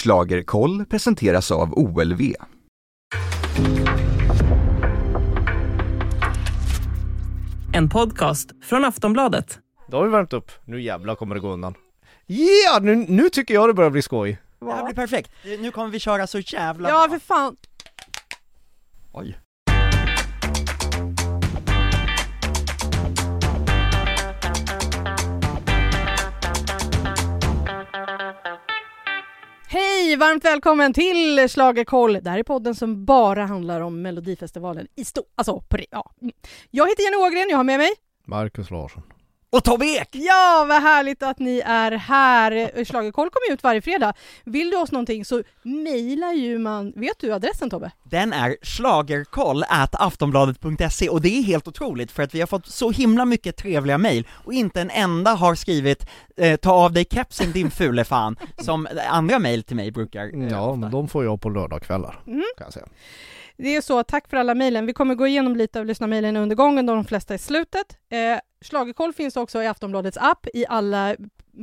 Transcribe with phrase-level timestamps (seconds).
[0.00, 2.20] Schlagerkoll presenteras av OLV.
[7.74, 9.58] En podcast från Aftonbladet.
[9.88, 11.74] Då har vi värmt upp, nu jävlar kommer det gå undan
[12.26, 12.82] Yeah!
[12.82, 15.98] Nu, nu tycker jag det börjar bli skoj Det här blir perfekt, nu kommer vi
[15.98, 17.56] köra så jävla Ja bra för fan.
[19.12, 19.38] Oj
[30.10, 30.16] Hej!
[30.16, 32.12] Varmt välkommen till Schlagerkoll.
[32.22, 35.32] Det här är podden som bara handlar om Melodifestivalen i stort.
[35.34, 36.12] Alltså, på det, ja.
[36.22, 36.32] Mm.
[36.70, 37.90] Jag heter Jenny Ågren, jag har med mig
[38.24, 39.02] Marcus Larsson
[39.52, 40.08] och Tobbe Ek!
[40.12, 42.84] Ja, vad härligt att ni är här.
[42.84, 44.12] Schlagerkoll kommer ut varje fredag.
[44.44, 47.90] Vill du oss någonting så mejlar ju man, vet du adressen Tobbe?
[48.04, 52.90] Den är schlagerkoll aftonbladet.se och det är helt otroligt för att vi har fått så
[52.90, 56.06] himla mycket trevliga mejl och inte en enda har skrivit
[56.36, 60.48] eh, 'ta av dig kepsen din fule fan' som andra mejl till mig brukar eh,
[60.50, 62.42] Ja, men de får jag på lördagskvällar, Mm.
[62.58, 62.86] kan jag säga
[63.56, 64.86] Det är så, tack för alla mejlen.
[64.86, 67.96] Vi kommer gå igenom lite av lyssnarmejlen under gången, de flesta i slutet.
[68.12, 71.16] Eh, Schlagerkoll finns också i Aftonbladets app, i alla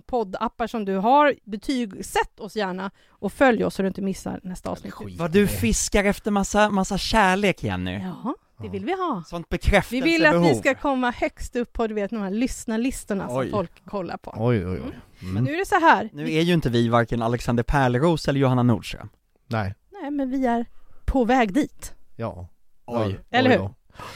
[0.05, 1.35] poddappar som du har.
[1.43, 4.93] Betygsätt oss gärna och följ oss så du inte missar nästa avsnitt.
[5.17, 9.23] Vad du fiskar efter massa, massa kärlek Jenny Ja, det vill vi ha.
[9.27, 12.31] Sånt Vi bekräftelsebehov vill att vi ska komma högst upp på du vet, de här
[12.31, 13.45] lyssnarlistorna Oj.
[13.45, 14.33] som folk kollar på.
[14.37, 15.43] Oj, oj, oj mm.
[15.43, 16.09] Nu är det så här.
[16.13, 19.09] Nu är ju inte vi varken Alexander Pärleros eller Johanna Nordström
[19.47, 20.65] Nej, Nej, men vi är
[21.05, 21.95] på väg dit.
[22.15, 22.47] ja
[22.85, 23.19] Oj.
[23.29, 23.69] Eller hur?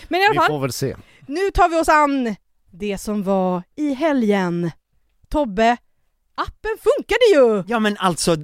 [0.07, 0.95] Men i alla Vi fall, får väl se
[1.27, 2.35] nu tar vi oss an
[2.71, 4.71] det som var i helgen.
[5.29, 5.77] Tobbe,
[6.35, 7.63] appen funkade ju!
[7.67, 8.35] Ja men alltså,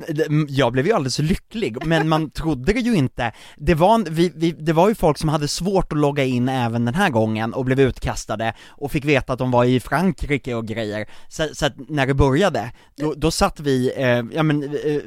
[0.47, 3.31] jag blev ju alldeles lycklig, men man trodde det ju inte.
[3.57, 6.85] Det var, vi, vi, det var ju folk som hade svårt att logga in även
[6.85, 10.65] den här gången och blev utkastade och fick veta att de var i Frankrike och
[10.65, 11.09] grejer.
[11.27, 15.01] Så, så att när det började, då, då satt vi, eh, ja men, eh,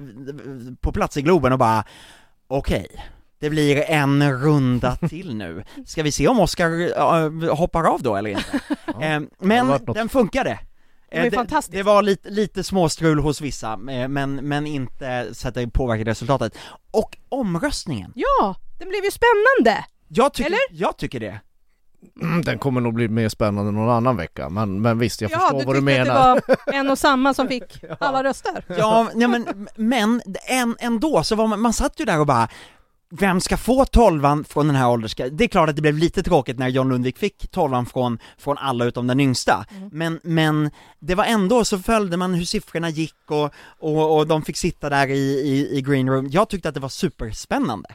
[0.81, 1.85] på plats i Globen och bara,
[2.49, 2.87] okej.
[3.41, 5.65] Det blir en runda till nu.
[5.87, 8.61] Ska vi se om Oscar eh, hoppar av då eller inte?
[8.87, 10.59] Eh, det har men den funkade.
[11.11, 11.73] Det var Eh, fantastiskt.
[11.73, 16.11] det var lite, lite småstrul hos vissa, eh, men, men inte så att det påverkade
[16.11, 16.55] resultatet.
[16.91, 19.85] Och omröstningen, Ja, den blev ju spännande!
[20.09, 20.59] jag tycker, Eller?
[20.71, 21.41] jag tycker det.
[22.23, 25.39] Mm, Den kommer nog bli mer spännande någon annan vecka, men, men visst, jag ja,
[25.39, 28.25] förstår du vad du tyckte menar att det var en och samma som fick alla
[28.25, 28.65] röster.
[28.79, 32.49] Ja, nej, men, men en, ändå så var man, man satt ju där och bara
[33.11, 35.37] vem ska få tolvan från den här åldersgränsen?
[35.37, 38.59] Det är klart att det blev lite tråkigt när John Lundvik fick tolvan från, från
[38.59, 43.31] alla utom den yngsta, men, men det var ändå så följde man hur siffrorna gick
[43.31, 46.29] och, och, och de fick sitta där i, i, i green room.
[46.31, 47.89] Jag tyckte att det var superspännande.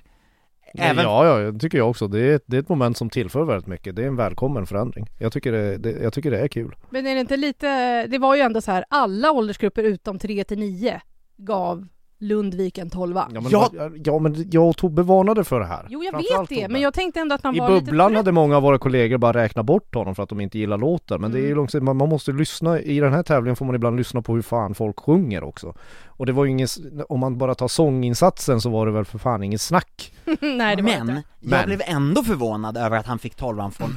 [0.78, 2.08] Även, Ja, ja, det tycker jag också.
[2.08, 3.96] Det är, det är ett moment som tillför väldigt mycket.
[3.96, 5.10] Det är en välkommen förändring.
[5.20, 6.76] Jag tycker det, det, jag tycker det är kul.
[6.90, 10.44] Men är det inte lite, det var ju ändå så här, alla åldersgrupper utom 3
[10.44, 11.02] till 9
[11.38, 11.88] gav
[12.28, 13.28] Lundvik en tolva.
[13.34, 13.70] Ja men, Ja.
[14.04, 15.86] ja, men jag och Tobbe varnade för det här.
[15.90, 16.68] Jo jag vet det, Tobbe.
[16.70, 19.18] men jag tänkte ändå att man I var bubblan lite hade många av våra kollegor
[19.18, 21.22] bara räknat bort honom för att de inte gillar låten.
[21.22, 21.58] Men det är ju Mm.
[21.58, 24.42] långsiktigt, man, man måste lyssna, i den här tävlingen får man ibland lyssna på hur
[24.42, 25.74] fan folk sjunger också.
[26.08, 26.68] Och det var ju ingen,
[27.10, 30.14] om man bara tar sånginsatsen så var det väl för fan inget snack.
[30.42, 31.24] Nej det var men inte.
[31.40, 31.66] jag Men.
[31.66, 33.90] blev ändå förvånad över att han fick tolvan från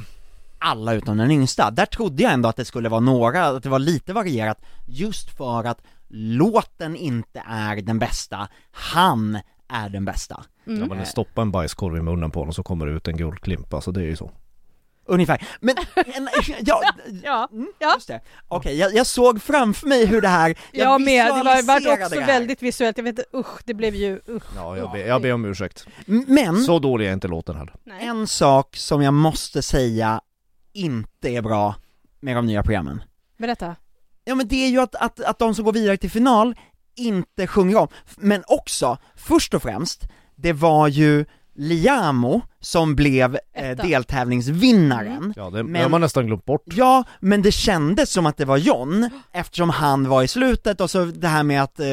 [0.59, 1.71] alla utom den yngsta.
[1.71, 4.57] Där trodde jag ändå att det skulle vara några, att det var lite varierat,
[4.87, 10.43] just för att låten inte är den bästa, han är den bästa.
[10.67, 10.79] Mm.
[10.89, 13.73] Ja men stoppa en bajskorv i munnen på honom så kommer det ut en guldklimp,
[13.73, 14.31] alltså det är ju så.
[15.05, 15.47] Ungefär.
[15.59, 16.29] Men, en,
[16.61, 16.81] ja,
[17.23, 17.93] Ja, mm, ja.
[17.95, 18.21] just det.
[18.47, 21.93] Okej, jag, jag såg framför mig hur det här, jag, Jag med, det var, var
[21.93, 22.27] också det här.
[22.27, 24.43] väldigt visuellt, jag vet inte, usch, det blev ju, usch.
[24.55, 25.87] Ja jag, ber, jag ber om ursäkt.
[26.05, 27.73] Men, Så dålig är inte låten heller.
[27.83, 28.05] Nej.
[28.07, 30.21] en sak som jag måste säga
[30.73, 31.75] inte är bra
[32.19, 33.03] med de nya programmen.
[33.37, 33.75] Berätta.
[34.29, 36.55] Ja men det är ju att, att, att de som går vidare till final
[36.95, 41.25] inte sjunger om, men också, först och främst, det var ju
[41.61, 45.17] Liamo som blev eh, deltävlingsvinnaren.
[45.17, 45.33] Mm.
[45.35, 46.63] Ja det, Men- det har man nästan glömt bort.
[46.65, 50.91] Ja, men det kändes som att det var John, eftersom han var i slutet och
[50.91, 51.87] så det här med att eh,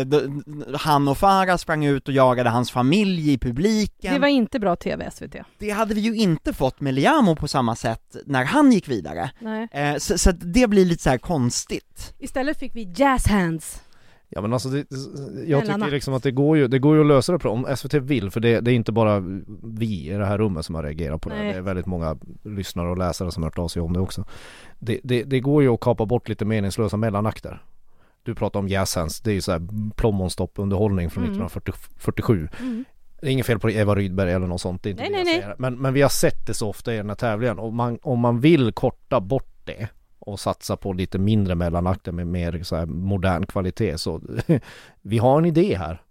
[0.78, 4.14] han och Farah sprang ut och jagade hans familj i publiken.
[4.14, 5.36] Det var inte bra TV, SVT.
[5.58, 9.30] Det hade vi ju inte fått med Liamo på samma sätt när han gick vidare.
[9.40, 9.68] Nej.
[9.72, 12.14] Eh, så, så det blir lite så här konstigt.
[12.18, 13.82] Istället fick vi jazz hands.
[14.28, 14.86] Ja men alltså det,
[15.46, 17.48] jag Mellan tycker liksom att det går ju, det går ju att lösa det på
[17.48, 19.20] om SVT vill för det, det är inte bara
[19.62, 21.52] vi i det här rummet som har reagerat på det, Nej.
[21.52, 24.24] det är väldigt många lyssnare och läsare som har hört av sig om det också.
[24.78, 27.62] Det, det, det går ju att kapa bort lite meningslösa mellanakter.
[28.22, 29.62] Du pratar om jazz hands, det är ju såhär
[29.96, 31.46] plommonstopp underhållning från Mm.
[31.46, 32.48] 1947.
[32.60, 32.84] Mm.
[33.20, 35.18] Det är inget fel på Eva Rydberg eller något sånt, det är inte Nej, det
[35.18, 35.34] jag nej.
[35.34, 35.54] säger.
[35.58, 38.20] Men, men vi har sett det så ofta i den här tävlingen och man, om
[38.20, 39.88] man vill korta bort det
[40.26, 44.20] och satsa på lite mindre mellanakter med mer så här modern kvalitet så
[45.02, 46.02] vi har en idé här.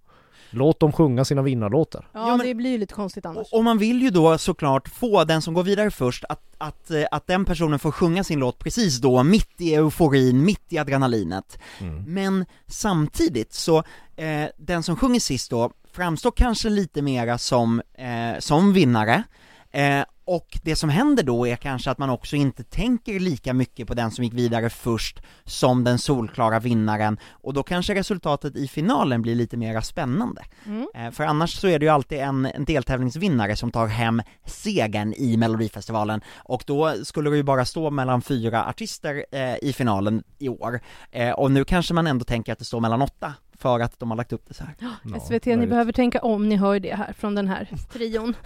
[0.50, 2.08] Låt dem sjunga sina vinnarlåtar.
[2.14, 3.48] Ja, Ja, men- det blir ju lite konstigt annars.
[3.52, 6.92] Och, och man vill ju då såklart få den som går vidare först, att, att,
[6.92, 10.78] eh, att den personen får sjunga sin låt precis då, mitt i euforin, mitt i
[10.78, 11.60] adrenalinet.
[11.82, 12.04] Mm.
[12.14, 13.78] Men samtidigt så,
[14.16, 19.24] eh, den som sjunger sist då, framstår kanske lite mera som, eh, som vinnare,
[19.72, 23.88] eh, och det som händer då är kanske att man också inte tänker lika mycket
[23.88, 28.68] på den som gick vidare först som den solklara vinnaren, och då kanske resultatet i
[28.68, 30.42] finalen blir lite mera spännande.
[30.66, 30.88] Mm.
[30.96, 35.14] Eh, För annars så är det ju alltid en, en deltävlingsvinnare som tar hem segern
[35.18, 40.24] i Melodifestivalen, och då skulle det ju bara stå mellan fyra artister eh, i finalen
[40.38, 40.80] i år,
[41.12, 44.10] eh, och nu kanske man ändå tänker att det står mellan åtta, för att de
[44.10, 44.76] har lagt upp det så här.
[44.80, 48.34] Ja, SVT, ni behöver tänka om, ni hör det här från den här trion.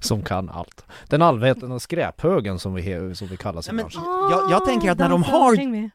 [0.00, 0.84] Som kan allt.
[1.08, 3.86] Den allvetande skräphögen som vi, som vi kallas i Ja, men-.
[4.30, 5.90] Jag- jag tänker att när de har-?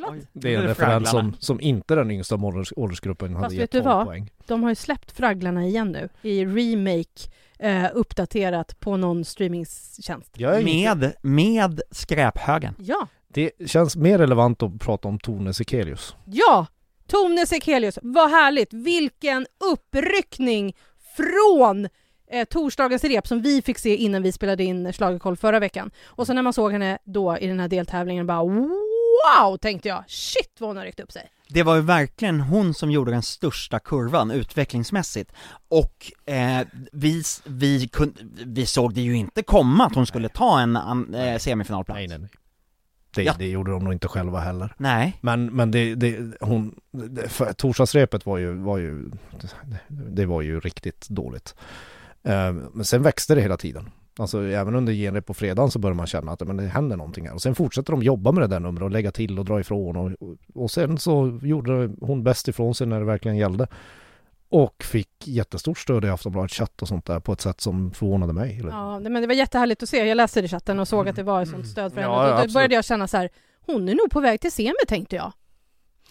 [0.00, 3.62] Oj, Det är en referens som, som inte den yngsta ålders, åldersgruppen hade Fast gett
[3.62, 4.06] vet du 12 vad?
[4.06, 4.30] poäng.
[4.46, 10.36] De har ju släppt Fragglarna igen nu i remake, eh, uppdaterat på någon streamingtjänst.
[10.38, 12.74] Med, med skräphögen.
[12.78, 16.16] Ja, det känns mer relevant att prata om Tone Sekelius.
[16.24, 16.66] ja!
[17.08, 18.72] Tone Sekelius, vad härligt!
[18.72, 20.76] Vilken uppryckning
[21.16, 21.88] från
[22.28, 25.90] eh, torsdagens rep som vi fick se innan vi spelade in Schlagerkoll förra veckan.
[26.04, 30.04] Och så när man såg henne då i den här deltävlingen bara wow, tänkte jag.
[30.08, 31.30] Shit vad hon har ryckt upp sig.
[31.48, 35.32] Det var ju verkligen hon som gjorde den största kurvan utvecklingsmässigt,
[35.68, 38.14] och eh, vi, vi, kun,
[38.46, 41.96] vi såg det ju inte komma att hon skulle ta en an, eh, semifinalplats.
[41.96, 42.28] Nej, nej, nej.
[43.14, 43.34] Det, Ja.
[43.38, 44.74] det gjorde de nog inte själva heller.
[44.76, 45.18] Nej.
[45.20, 50.42] Men, men det, det, hon, det, för, torsdagsrepet var ju, var ju, det, det var
[50.42, 51.54] ju riktigt dåligt.
[52.26, 53.90] Eh, men sen växte det hela tiden.
[54.18, 57.26] Alltså även under genrep på fredagen så börjar man känna att men det händer någonting
[57.26, 57.34] här.
[57.34, 59.96] Och sen fortsätter de jobba med det där numret och lägga till och dra ifrån.
[59.96, 60.10] Och,
[60.54, 63.66] och sen så gjorde hon bäst ifrån sig när det verkligen gällde.
[64.48, 68.32] Och fick jättestort stöd i Aftonbladet chatt och sånt där på ett sätt som förvånade
[68.32, 68.62] mig.
[68.70, 70.04] Ja, det- men det var jättehärligt att se.
[70.06, 72.12] Jag läste det i chatten och såg att det var ett sånt stöd för henne.
[72.14, 72.54] Och ja, då absolut.
[72.54, 73.28] började jag känna så här,
[73.66, 75.32] hon är nog på väg till semi tänkte jag.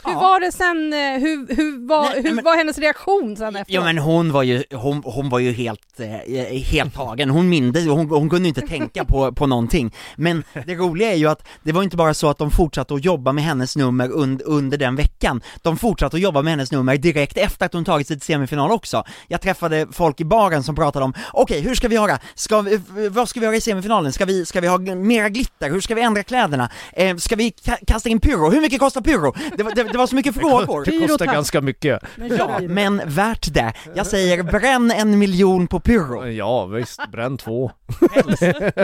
[0.04, 0.20] Hur Ja.
[0.20, 3.70] var det sen, eh, hur, hur, var, Nej, hur men- var hennes reaktion sen efteråt?
[3.70, 7.88] Ja men hon var ju, hon, hon var ju helt, eh, helt tagen, hon mindes,
[7.88, 9.94] hon, hon kunde inte tänka på, på någonting.
[10.16, 13.06] Men det roliga är ju att det var inte bara så att de fortsatte att
[13.06, 16.98] jobba med hennes nummer und, under den veckan, de fortsatte att jobba med hennes nummer
[16.98, 19.04] direkt efter att hon tagit sig till semifinal också.
[19.28, 22.20] Jag träffade folk i baren som pratade om, okej hur ska vi göra?
[22.36, 22.80] Ska vi,
[23.12, 24.14] vad ska vi göra i semifinalen?
[24.14, 25.70] Ska vi, ska vi ha mera glitter?
[25.72, 26.70] Hur ska vi ändra kläderna?
[26.94, 28.50] Eh, ska vi ka- kasta in pyro?
[28.52, 29.34] Hur mycket kostar pyro?
[29.58, 30.86] Det, var- det, det var så mycket frågor.
[30.86, 32.04] Det kostar ganska mycket.
[32.16, 33.74] Men Ja, men värt det.
[33.96, 36.28] Jag säger bränn en miljon på pyro.
[36.28, 37.72] Ja visst, bränn två.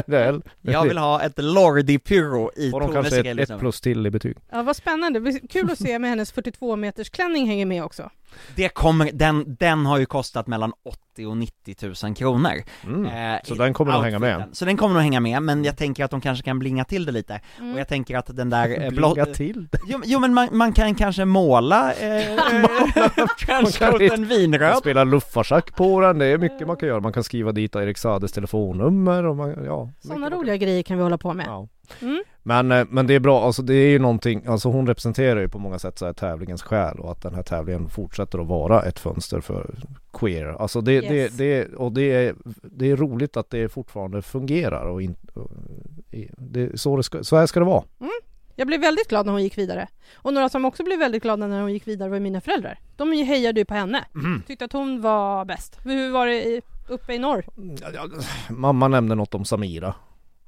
[0.08, 4.08] är, Jag vill ha ett Lordi pyro i Får de kanske ett, ett plus till
[4.08, 4.38] i betyg.
[4.52, 5.40] Ja, vad spännande.
[5.50, 8.10] Kul att se med hennes 42 meters klänning hänger med också.
[8.56, 10.74] Det kommer, den, den har ju kostat mellan
[11.16, 12.52] 80 och 90 000 kronor.
[12.84, 13.06] Mm.
[13.36, 14.44] Eh, Så den kommer nog hänga med.
[14.52, 17.06] Så den kommer nog hänga med, men jag tänker att de kanske kan blinga till
[17.06, 17.40] det lite.
[17.60, 17.74] Mm.
[17.74, 19.14] Och jag tänker att den där eh, blå...
[19.14, 19.68] Blinga till.
[19.88, 22.40] Jo, jo men man, man kan kanske måla, eh,
[23.46, 24.78] transporten vinröd.
[24.78, 27.00] Spela luftfartschack på den, det är mycket man kan göra.
[27.00, 29.90] Man kan skriva dit Erik Saades telefonnummer och man, ja.
[30.00, 31.46] Sådana roliga grejer kan vi hålla på med.
[31.48, 31.68] Ja.
[32.02, 32.24] Mm.
[32.44, 35.50] Men, eh, men det är bra, alltså det är ju någonting, alltså hon representerar ju
[35.50, 38.82] på många sätt så här tävlingens själ och att den här tävlingen fortsätter att vara
[38.84, 39.76] ett fönster för
[40.14, 40.62] queer.
[40.62, 41.34] Alltså det, Yes.
[41.38, 45.28] det, det, och det är, det är roligt att det fortfarande fungerar och inte,
[46.38, 47.84] det, så, det ska, så här ska det vara.
[48.56, 49.88] Jag blev väldigt glad när hon gick vidare.
[50.16, 52.80] Och några som också blev väldigt glada när hon gick vidare var mina föräldrar.
[52.96, 54.06] De hejade ju på henne.
[54.48, 55.78] Tyckte att hon var bäst.
[55.84, 57.46] Hur var det i, uppe i norr?
[57.82, 58.08] Ja, ja,
[58.50, 59.94] Mamma nämnde något om Samira.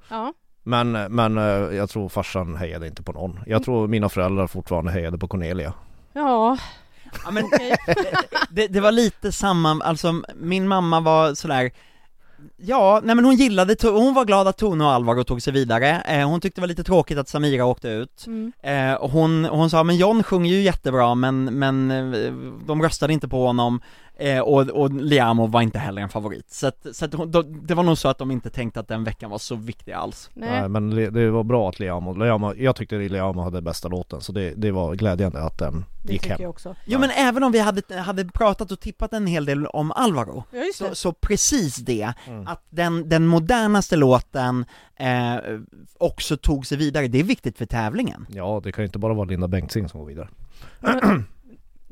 [0.09, 0.33] Ja.
[0.63, 1.43] Men, men eh,
[1.77, 3.39] jag tror farsan hejade inte på någon.
[3.45, 5.73] Jag tror mina föräldrar fortfarande hejade på Cornelia.
[6.13, 6.57] Ja,
[7.25, 7.49] Ja, men
[8.49, 11.71] det, det var lite samma, alltså min mamma var sådär
[12.57, 16.01] Ja, nej men hon gillade, hon var glad att Tone och Alvaro tog sig vidare,
[16.07, 18.51] eh, hon tyckte det var lite tråkigt att Samira åkte ut Mm.
[18.63, 22.33] eh, och hon, hon sa men John sjunger ju jättebra men, men eh,
[22.67, 23.81] de röstade inte på honom
[24.17, 27.73] eh, och, och Liamo var inte heller en favorit, så, att, så att då, det
[27.73, 30.49] var nog så att de inte tänkte att den veckan var så viktig alls Nej.
[30.59, 34.31] Nej, men det var bra att Leamo, Leamo jag tyckte Leamo hade bästa låten så
[34.31, 36.41] det, det var glädjande att den Det gick tycker hem.
[36.41, 36.75] jag också.
[36.85, 40.43] Jo men även om vi hade, hade pratat och tippat en hel del om Alvaro
[40.51, 42.47] Ja, så, så precis det, Mm.
[42.47, 44.65] att den, den modernaste låten
[44.95, 45.35] eh,
[45.97, 48.25] också tog sig vidare, det är viktigt för tävlingen.
[48.29, 50.27] Ja, det kan ju inte bara vara Linda Bengtzing som går vidare.
[50.79, 51.25] Men,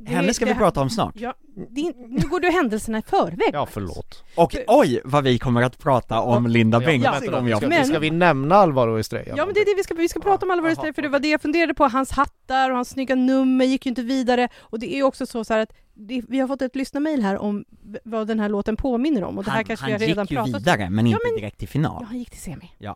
[0.06, 1.14] Henne ska det vi här- prata om snart.
[1.18, 1.34] Ja,
[1.70, 3.50] det är, nu går du händelserna i förväg.
[3.54, 4.24] Ja, förlåt.
[4.36, 7.68] Och oj, vad vi kommer att prata om Linda Ja, men Bengtzing om jag ska,
[7.68, 9.34] Men- ska vi nämna Alvaro Estrella?
[9.38, 11.10] Ja men det är det vi ska, vi ska prata om Jaha, Day, för det
[11.10, 14.50] var det jag funderade på, hans hattar och hans snygga nummer gick ju inte vidare
[14.60, 17.24] och det är ju också så, så här att det, vi har fått ett lyssnarmail
[17.24, 17.66] här om
[18.04, 20.24] vad den här låten påminner om och det här han, kanske han vi har redan
[20.24, 20.60] gick ju pratat om.
[20.60, 21.98] vidare, men inte men- direkt till final.
[22.02, 22.72] Ja, han gick till semi.
[22.78, 22.96] Ja.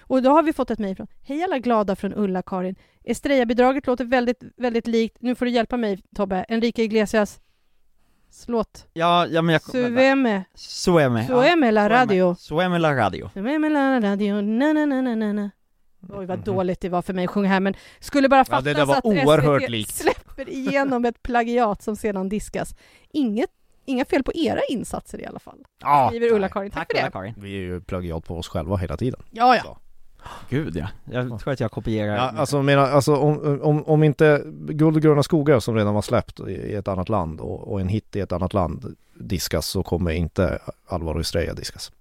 [0.00, 2.74] Och då har vi fått ett mejl från Hej alla glada från Ulla-Karin.
[3.06, 7.40] Estrella-bidraget låter väldigt, väldigt likt, nu får du hjälpa mig Tobbe, Enrique Iglesias
[8.46, 8.86] låt.
[8.92, 9.62] Ja, ja men jag...
[9.62, 11.26] Sueme, Sueme.
[11.26, 12.34] Sueme la radio.
[12.34, 13.28] Sueme la radio.
[13.32, 15.50] Sueme la radio, na na na na na na.
[16.08, 18.64] Oj vad dåligt det var för mig att sjunga här men skulle bara Ja, fattas
[18.64, 19.94] det där var att SVT likt.
[19.94, 22.74] släpper igenom ett plagiat som sedan diskas.
[23.12, 23.50] Inget,
[23.84, 25.64] inga fel på era insatser i alla fall.
[25.80, 26.70] Ja, Skriver Ulla-Karin.
[26.70, 27.02] Tack, tack för det.
[27.02, 27.34] Ulla-Karin.
[27.38, 29.20] Vi är ju plagiat på oss själva hela tiden.
[29.30, 29.78] Ja, ja.
[30.48, 34.42] Gud ja, jag tror att jag kopierar Ja, alltså, menar, alltså om, om, om inte
[34.68, 37.88] Guld och gröna skogar som redan var släppt i ett annat land och, och en
[37.88, 41.92] hit i ett annat land diskas så kommer inte Alvaro Estrella diskas.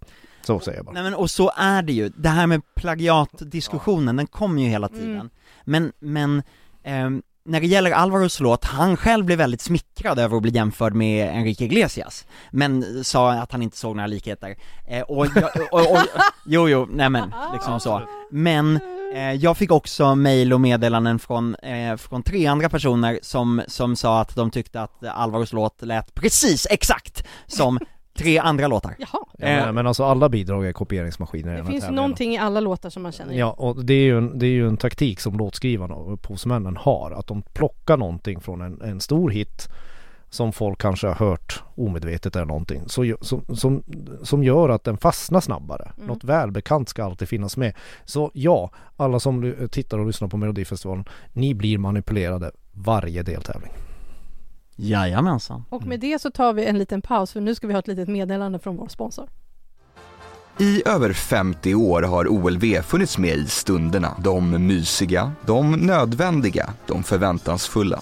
[0.42, 0.94] Så säger jag bara.
[0.94, 4.88] Nej men och så är det ju, det här med plagiatdiskussionen, den kommer ju hela
[4.88, 5.16] tiden.
[5.16, 5.30] Mm.
[5.64, 6.44] Men, men,
[6.84, 10.94] ehm, när det gäller Alvaros låt, han själv blev väldigt smickrad över att bli jämförd
[10.94, 14.56] med Enrique Iglesias, men sa att han inte såg några likheter.
[14.88, 15.98] Eh, och, jag, och, och,
[16.46, 18.02] jo jo, nej men, liksom så.
[18.32, 18.80] Men,
[19.16, 23.96] eh, jag fick också mejl och meddelanden från, eh, från tre andra personer som, som
[23.96, 27.80] sa att de tyckte att Alvaros låt lät precis exakt som
[28.18, 28.96] tre andra låtar.
[29.00, 29.22] Jaha.
[29.38, 31.96] Ja, men, men alltså alla bidrag är kopieringsmaskiner i Det den här finns ju tävlingen.
[31.96, 33.40] någonting i alla låtar som man känner igen.
[33.48, 36.78] Ja, och det är, ju en, det är ju en taktik som låtskrivarna och upphovsmännen
[36.78, 37.12] har.
[37.12, 39.68] Att de plockar någonting från en, en stor hit
[40.36, 42.82] som folk kanske har hört omedvetet eller någonting.
[42.88, 43.84] Så, som, som,
[44.24, 45.92] som gör att den fastnar snabbare.
[45.98, 46.08] Mm.
[46.08, 47.74] Något välbekant ska alltid finnas med.
[48.06, 53.72] Så ja, alla som tittar och lyssnar på Melodifestivalen, ni blir manipulerade varje deltävling.
[54.76, 55.64] Jajamensan.
[55.70, 57.88] Och med det så tar vi en liten paus för nu ska vi ha ett
[57.88, 59.30] litet meddelande från vår sponsor.
[60.60, 64.16] I över 50 år har OLV funnits med i stunderna.
[64.24, 68.02] De mysiga, de nödvändiga, de förväntansfulla.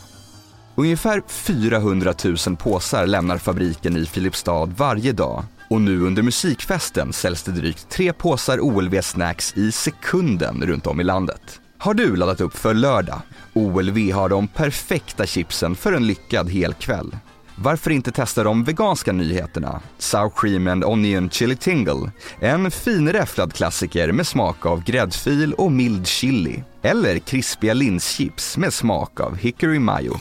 [0.75, 2.13] Ungefär 400
[2.47, 7.89] 000 påsar lämnar fabriken i Filipstad varje dag och nu under musikfesten säljs det drygt
[7.89, 11.59] tre påsar OLV Snacks i sekunden runt om i landet.
[11.77, 13.21] Har du laddat upp för lördag?
[13.53, 17.15] OLV har de perfekta chipsen för en lyckad helkväll.
[17.55, 19.81] Varför inte testa de veganska nyheterna?
[19.97, 22.11] Sour Cream and Onion Chili Tingle.
[22.39, 26.63] En finräfflad klassiker med smak av gräddfil och mild chili.
[26.81, 30.19] Eller krispiga linschips med smak av hickory mayo.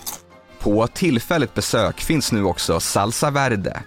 [0.62, 3.82] På tillfälligt besök finns nu också Salsa Verde.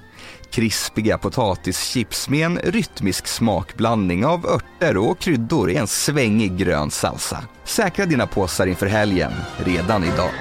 [0.50, 7.44] Krispiga potatischips med en rytmisk smakblandning av örter och kryddor i en svängig grön salsa.
[7.64, 10.32] Säkra dina påsar inför helgen, redan idag.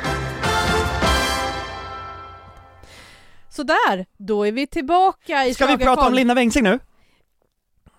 [3.50, 6.78] Sådär, då är vi tillbaka i Ska vi prata om Linda Bengtzing nu?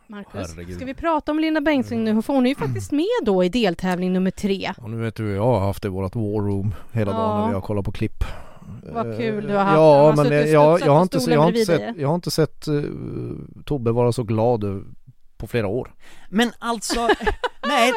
[0.07, 0.75] Marcus, Herregud.
[0.75, 2.21] ska vi prata om Linda Bengtzing nu?
[2.21, 4.73] För hon är ju faktiskt med då i deltävling nummer tre.
[4.81, 7.17] Och nu vet du hur jag har haft det i vårat war room hela Ja.
[7.17, 8.23] dagen när vi har kollat på klipp.
[8.93, 9.75] Vad kul Eh, du har haft.
[9.75, 12.31] Ja, men det, jag, studsat jag, har inte, jag, har inte sett, jag har inte
[12.31, 12.73] sett eh,
[13.65, 14.77] Tobbe vara så glad eh,
[15.37, 15.93] på flera år.
[16.29, 17.09] Men alltså,
[17.67, 17.93] nej,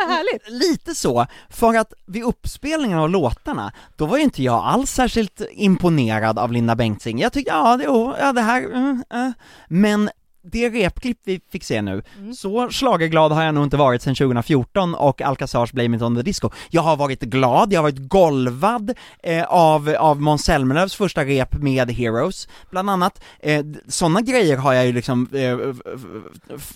[0.49, 5.43] lite så, för att vid uppspelningen av låtarna, då var ju inte jag alls särskilt
[5.53, 7.19] imponerad av Linda Bengtzing.
[7.19, 9.31] Jag tyckte, ja, det, oh, ja, det här, mm, eh.
[9.69, 10.11] men
[10.53, 12.35] det repklipp vi fick se nu, Mm.
[12.35, 16.23] så schlagerglad har jag nog inte varit sedan 2014 och Alcazars Blame It On The
[16.23, 16.51] Disco.
[16.71, 21.55] Jag har varit glad, jag har varit golvad eh, av, av Måns Zelmerlöws första rep
[21.55, 23.25] med Heroes, bland annat.
[23.41, 25.59] Eh, Sådana grejer har jag ju liksom, eh,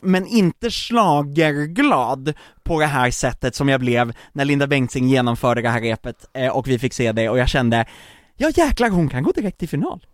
[0.02, 5.68] men inte schlagerglad på det här sättet som jag blev när Linda Bengtzing genomförde det
[5.68, 7.84] här repet eh, och vi fick se det och jag kände,
[8.36, 10.06] ja jäklar hon kan gå direkt till final.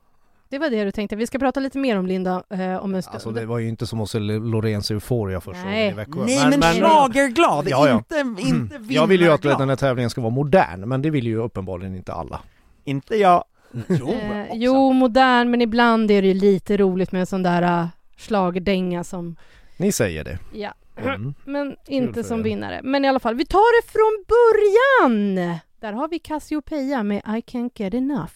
[0.50, 1.17] Det var det du tänkte.
[1.17, 3.14] Vi ska prata lite mer om Linda eh, om en stund.
[3.14, 6.25] Alltså det var ju inte som hos Loreens Euphoria första gången i Växjö.
[6.25, 7.97] Nej men, schlagerglad, Ja, ja.
[7.97, 11.26] inte, inte Jag vill ju att den här tävlingen ska vara modern, men det vill
[11.26, 12.40] ju uppenbarligen inte alla.
[12.85, 13.45] Inte jag.
[13.88, 17.62] Jo, Eh, jo, modern, men ibland är det ju lite roligt med en sån där
[17.83, 17.87] uh,
[18.17, 19.37] schlagerdänga som,
[19.76, 20.38] Ni säger det.
[20.52, 21.35] ja, Mm.
[21.45, 22.45] men inte som er.
[22.45, 22.81] vinnare.
[22.83, 25.37] Men i alla fall, vi tar det från början!
[25.81, 28.33] Där har vi Cassiopeia med I can't get enough.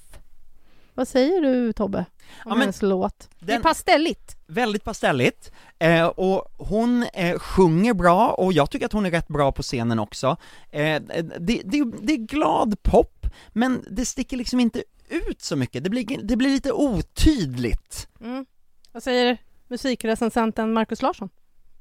[0.94, 1.98] Vad säger du Tobbe?
[1.98, 2.04] Om
[2.44, 3.28] Ja, men hennes låt?
[3.38, 4.36] Det är den- pastelligt.
[4.46, 9.28] Väldigt pastelligt, eh, och hon eh, sjunger bra, och jag tycker att hon är rätt
[9.28, 10.36] bra på scenen också.
[10.70, 11.02] Eh,
[11.40, 15.90] det, det, det är glad pop, men det sticker liksom inte ut så mycket, det
[15.90, 18.08] blir, det blir lite otydligt.
[18.20, 18.46] Mm.
[18.92, 21.28] Vad säger musikrecensenten Markus Larsson?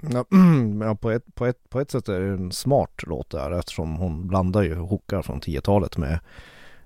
[0.01, 0.25] Ja,
[0.81, 3.95] ja, på, ett, på, ett, på ett sätt är det en smart låt där eftersom
[3.95, 6.19] hon blandar ju hookar från 10-talet med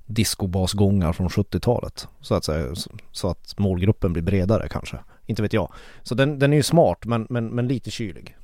[0.05, 2.07] discobasgångar från 70-talet.
[2.21, 2.75] Så att säga,
[3.11, 4.97] så- att målgruppen blir bredare kanske.
[5.25, 5.73] Inte vet jag.
[6.03, 8.37] Så den, den är ju smart men, men, men lite kylig.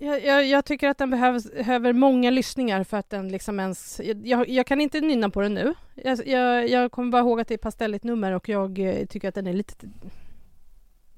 [0.00, 4.00] Jag, jag, jag tycker att den behöver, behöver många lyssningar för att den liksom ens...
[4.24, 5.74] Jag, jag kan inte nynna på den nu.
[6.26, 9.34] Jag, jag, kommer bara ihåg att det är pastelligt nummer och jag eh, tycker att
[9.34, 9.74] den är lite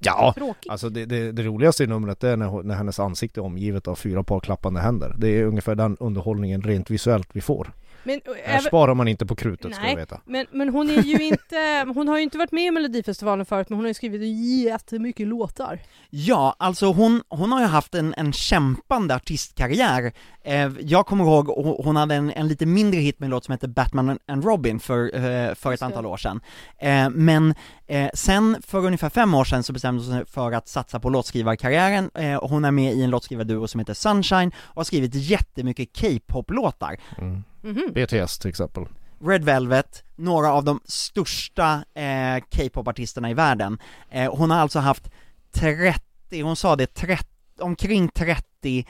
[0.01, 0.69] Ja, tråkig.
[0.71, 3.95] alltså det, det, det roligaste i numret är när, när hennes ansikte är omgivet av
[3.95, 5.15] fyra par klappande händer.
[5.17, 7.71] Det är ungefär den underhållningen rent visuellt vi får.
[8.03, 10.21] Men, Här även, sparar man inte på krutet ska du veta.
[10.25, 11.85] men, men hon är ju inte...
[11.95, 14.21] Hon har ju inte varit med i Melodifestivalen förut men hon har ju skrivit
[14.65, 15.79] jättemycket låtar.
[16.09, 20.11] Ja, alltså hon, hon har ju haft en, en kämpande artistkarriär.
[20.43, 23.45] Eh, jag kommer ihåg, hon hon hade en, en lite mindre hit med en låt
[23.45, 26.41] som heter Batman and Robin för, eh, för ett antal år sedan.
[26.77, 27.55] Eh, men
[27.89, 31.09] eh, sen för ungefär fem år sedan så bestämde hon sig för att satsa på
[31.09, 32.11] låtskrivarkarriären.
[32.13, 35.89] Eh, och hon är med i en låtskrivarduo som heter Sunshine och har skrivit jättemycket
[36.01, 36.97] K-pop-låtar.
[37.17, 37.43] Mm.
[37.61, 37.93] Mhm.
[37.93, 38.85] BTS till exempel.
[39.21, 43.77] Red Velvet, några av de största eh, K-pop-artisterna i världen.
[44.09, 45.09] Eh, hon har alltså haft
[45.51, 47.25] 30, hon sa det, 30,
[47.59, 48.85] omkring 30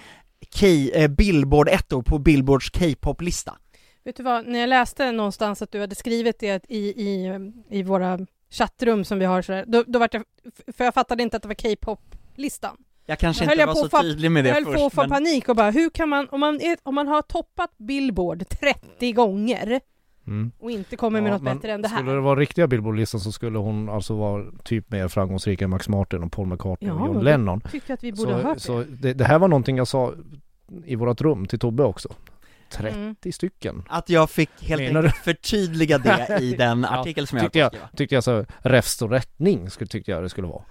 [0.60, 3.56] K, eh, Billboard-ettor på Billboards K-pop-lista.
[4.04, 7.40] Vet du vad, när jag läste någonstans att du hade skrivit det i, i,
[7.70, 10.24] i våra chattrum som vi har så där, då, då vart jag...
[10.78, 12.78] För jag fattade inte att det var K-pop-listan.
[13.06, 14.94] Jag kanske inte jag var på så tydlig med det Jag höll på först, att
[14.94, 17.72] få men panik och bara, hur kan man, om man, är, om man har toppat
[17.78, 19.80] Billboard 30 gånger
[20.28, 20.52] Mm.
[20.60, 21.98] och inte kommer med Ja, något men bättre än det här.
[21.98, 25.90] Skulle det vara riktiga Billboardlistan så skulle hon alltså vara typ mer framgångsrik än Max
[25.90, 27.62] Martin och Paul McCartney och Ja, John det- Lennon.
[27.72, 28.86] Tycker att vi borde ha Så, hört så det.
[29.02, 30.14] det, det här var någonting jag sa
[30.86, 32.10] i vårt rum till Tobbe också.
[32.70, 33.16] 30 Mm.
[33.34, 33.84] stycken.
[33.90, 37.60] att jag fick helt Menar enkelt förtydliga det i den Ja, artikel som jag tyckte
[37.60, 40.64] jag, tyckte jag så räfst och rättning skulle, tyckte jag det skulle vara.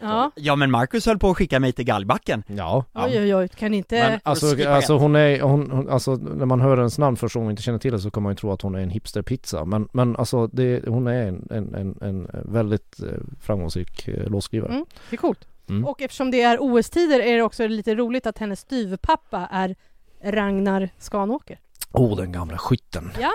[0.00, 0.30] Ja.
[0.36, 2.42] Ja men Marcus höll på att skicka mig till Gallbacken.
[2.46, 2.84] Ja.
[2.94, 3.94] Oj oj oj, kan inte...
[3.94, 7.36] Men skippa alltså, alltså hon är, hon, hon, alltså när man hör hennes namn först
[7.36, 8.90] och hon inte känner till det så kan man ju tro att hon är en
[8.90, 9.64] hipsterpizza.
[9.64, 13.08] Men, men alltså det, hon är en, en, en, en väldigt eh,
[13.40, 14.72] framgångsrik eh, låtskrivare.
[14.72, 15.48] Mm, det är coolt.
[15.68, 15.84] Mm.
[15.84, 19.76] Och eftersom det är OS-tider är det också lite roligt att hennes styvpappa är
[20.22, 21.58] Ragnar Skanåker.
[21.92, 23.10] Åh, den gamla skytten.
[23.20, 23.32] Ja,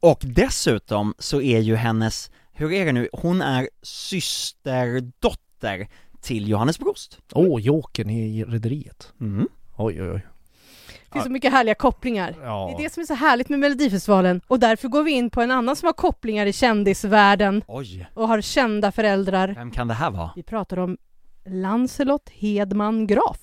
[0.00, 5.88] Och dessutom så är ju hennes, hur är det nu, hon är systerdotter
[6.20, 7.18] till Johannes Brost.
[7.32, 9.12] Åh, Jokern i Rederiet.
[9.20, 9.48] Mm.
[9.76, 10.26] Oj, oj, oj.
[11.06, 12.34] det finns så mycket härliga kopplingar.
[12.42, 12.74] Ja.
[12.76, 15.42] Det är det som är så härligt med Melodifestivalen och därför går vi in på
[15.42, 19.48] en annan som har kopplingar i kändisvärlden Oj, och har kända föräldrar.
[19.54, 20.30] vem kan det här vara?
[20.36, 20.96] Vi pratar om
[21.46, 23.38] Lancelot Hedman Graf.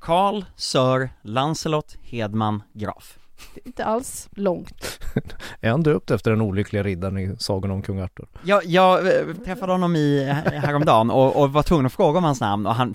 [0.00, 3.18] Karl Sir Lancelot Hedman Graf.
[3.64, 5.00] Inte alls långt.
[5.60, 8.26] Är han döpt efter den olyckliga riddaren i Sagan om kung Arthur?
[8.42, 10.24] Jag, jag eh, träffade honom i,
[10.64, 12.94] häromdagen och, och var tvungen att fråga om hans namn och han,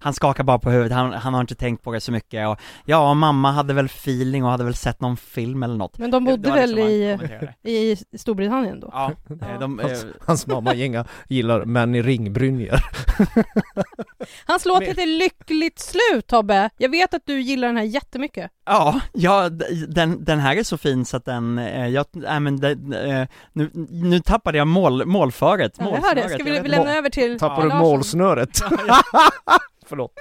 [0.00, 2.58] han skakar bara på huvudet, han, han har inte tänkt på det så mycket och
[2.84, 5.98] ja, mamma hade väl feeling och hade väl sett någon film eller något.
[5.98, 8.90] Men de Det- det bodde var väl liksom i, i Storbritannien då?
[8.92, 12.78] Ja, eh, de, eh, Hans, hans mamma gänga gillar män i ringbrynjor.
[14.46, 16.70] Hans låt heter Lyckligt slut Tobbe.
[16.76, 18.50] Jag vet att du gillar den här jättemycket.
[18.66, 22.40] Ja, ja, d- den, den här är så fin så att den, eh, jag, nej
[22.40, 26.28] men den, eh, nu, nu tappade jag mål, målföret, Ja, jag hör det.
[26.28, 27.78] Ska vi, Jag vi lämna över till Tappar du Larsson?
[27.88, 28.58] målsnöret?
[29.86, 30.12] Förlåt.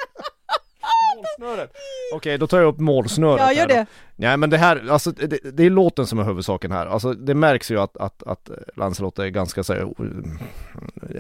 [1.17, 1.71] Målsnöret.
[2.15, 3.74] Okej, då tar jag upp målsnöret Ja, här gör då.
[3.74, 3.86] det.
[4.15, 6.86] Nej men det här, alltså det, det är låten som är huvudsaken här.
[6.86, 9.88] Alltså det märks ju att, att, att Lancelot är ganska så här,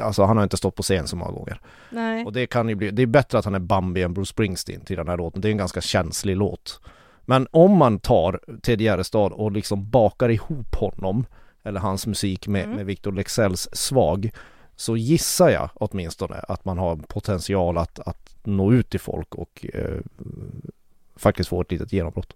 [0.01, 1.59] Alltså han har inte stått på scen så många gånger.
[1.89, 2.25] Nej.
[2.25, 4.81] Och det kan ju bli, det är bättre att han är Bambi än Bruce Springsteen
[4.81, 5.41] till den här låten.
[5.41, 6.81] Det är en ganska känslig låt.
[7.25, 11.25] Men om man tar Ted Gärdestad och liksom bakar ihop honom,
[11.63, 12.75] eller hans musik med, Mm.
[12.75, 14.31] med Victor Leksells Svag,
[14.75, 19.65] så gissar jag åtminstone att man har potential att, att nå ut till folk och
[19.73, 19.99] eh,
[21.15, 22.33] faktiskt få ett litet genombrott.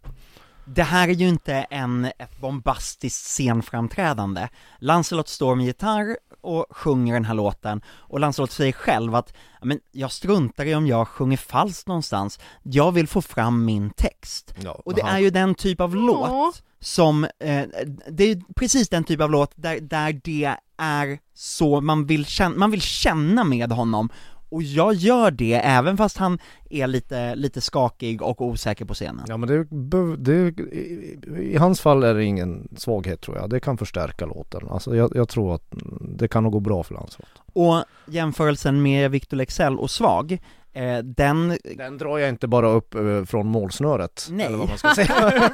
[0.67, 4.48] Det här är ju inte en, ett bombastiskt scenframträdande.
[4.80, 9.65] Lancelot står med gitarr och sjunger den här låten, och Lancelot säger själv att "Ja,
[9.65, 14.53] men jag struntar i om jag sjunger falskt någonstans, jag vill få fram min text.
[14.63, 16.01] Ja, Och det han- är ju den typ av Ja.
[16.01, 17.63] låt som, eh,
[18.12, 22.58] det är precis den typ av låt där, där det är så man vill känna,
[22.58, 24.10] man vill känna med honom,
[24.56, 26.39] och jag gör det även fast han
[26.70, 29.26] är lite, lite skakig och osäker på scenen.
[29.28, 29.63] Ja men det,
[30.18, 30.62] det
[31.41, 33.50] i, hans fall är det ingen svaghet tror jag.
[33.50, 34.68] Det kan förstärka låten.
[34.70, 37.30] Alltså jag, jag tror att det kan nog gå bra för Lancelot.
[37.54, 40.38] Och jämförelsen med Victor Lexell och Svag,
[40.76, 41.58] eh, den...
[41.78, 44.28] Den drar jag inte bara upp eh, från målsnöret.
[44.32, 44.46] Nej.
[44.46, 45.52] Eller vad man ska säga.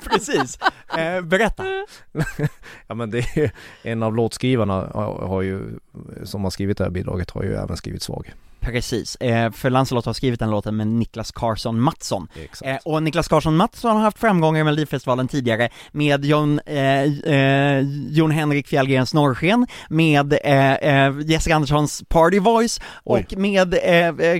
[0.10, 0.58] Precis,
[0.98, 1.64] eh, berätta.
[2.86, 3.50] ja men det är
[3.82, 5.78] en av låtskrivarna har, har ju,
[6.24, 8.34] som har skrivit det här bidraget har ju även skrivit svag.
[8.60, 12.28] Precis, eh, för Lancelot har skrivit den låten med Niklas Karlsson Mattsson.
[12.44, 12.62] Exakt.
[12.86, 17.84] Eh, och Niklas Karlsson Mattsson har haft framgångar i Melodifestivalen tidigare med Jon, eh, eh,
[18.08, 23.26] Jon Henrik Fjällgrens Norrsken, med eh, Jessica Anderssons Party Voice Oj.
[23.30, 23.74] och med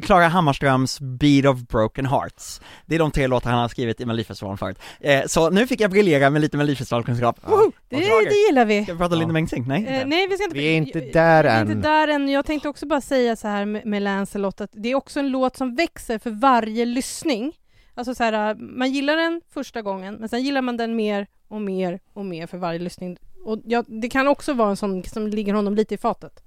[0.04, 2.60] Klara Hammarströms Beat of Broken Hearts.
[2.86, 4.78] Det är de tre låtar han har skrivit i Melodifestivalen förut.
[5.00, 7.36] Eh, så nu fick jag briljera med lite Melodifestivalkunskap.
[7.42, 7.72] Woho!
[7.90, 8.82] Det, det gillar vi.
[8.84, 9.18] Ska vi prata Ja.
[9.18, 9.64] Linda Bengtzing?
[9.68, 9.86] Nej?
[9.86, 10.56] Eh, nej, vi ska inte...
[10.58, 11.70] Vi är inte där vi är än.
[11.70, 12.28] inte där än.
[12.28, 15.28] Jag tänkte också bara säga så här med, med Lancelot, att det är också en
[15.30, 17.52] låt som växer för varje lyssning.
[17.94, 21.60] Alltså så här, man gillar den första gången, men sen gillar man den mer och
[21.60, 23.18] mer och mer för varje lyssning.
[23.44, 26.42] Och ja, det kan också vara en sån som ligger honom lite i fatet.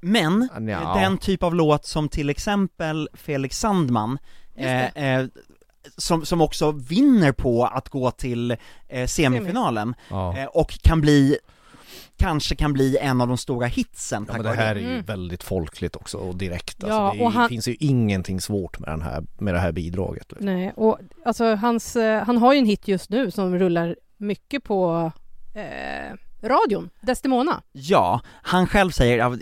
[0.00, 0.94] Men, Ja.
[0.94, 4.18] den typ av låt som till exempel Felix Sandman,
[4.56, 5.26] eh, eh,
[5.96, 8.56] som, som också vinner på att gå till
[8.88, 10.38] eh, semifinalen, Ja.
[10.38, 11.38] eh, och kan bli,
[12.20, 15.04] kanske kan bli en av de stora hitsen Ja, men det här är ju Mm.
[15.04, 16.76] väldigt folkligt också och direkt.
[16.80, 19.60] Ja, Alltså, det är, och han- finns ju ingenting svårt med, den här, med det
[19.60, 20.32] här bidraget.
[20.40, 24.64] Nej, och alltså hans, eh, han har ju en hit just nu som rullar mycket
[24.64, 25.12] på
[25.54, 27.62] eh, radion, Desdemona.
[27.72, 29.36] Ja, han själv säger, ja,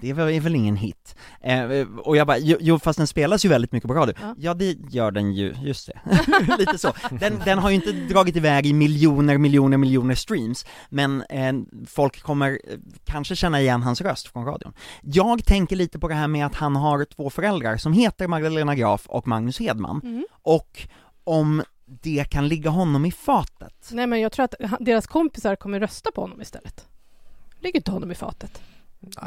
[0.00, 1.16] det- är väl, ingen hit.
[1.40, 1.64] Eh,
[2.04, 4.14] och jag bara, jo, jo fast den spelas ju väldigt mycket på radio.
[4.20, 4.34] Ja.
[4.38, 6.00] Ja, det gör den ju, just det.
[6.58, 6.92] Lite så.
[7.10, 11.52] Den, den har ju inte dragit iväg i miljoner, miljoner, miljoner streams, men eh,
[11.86, 14.72] folk kommer eh, kanske känna igen hans röst från radion.
[15.02, 18.74] Jag tänker lite på det här med att han har två föräldrar som heter Magdalena
[18.74, 20.24] Graf och Magnus Hedman, Mm.
[20.42, 20.86] och
[21.24, 21.62] om
[22.02, 23.88] det kan ligga honom i fatet.
[23.90, 26.84] Nej, men jag tror att deras kompisar kommer rösta på honom istället.
[27.60, 28.62] Ligger inte honom i fatet.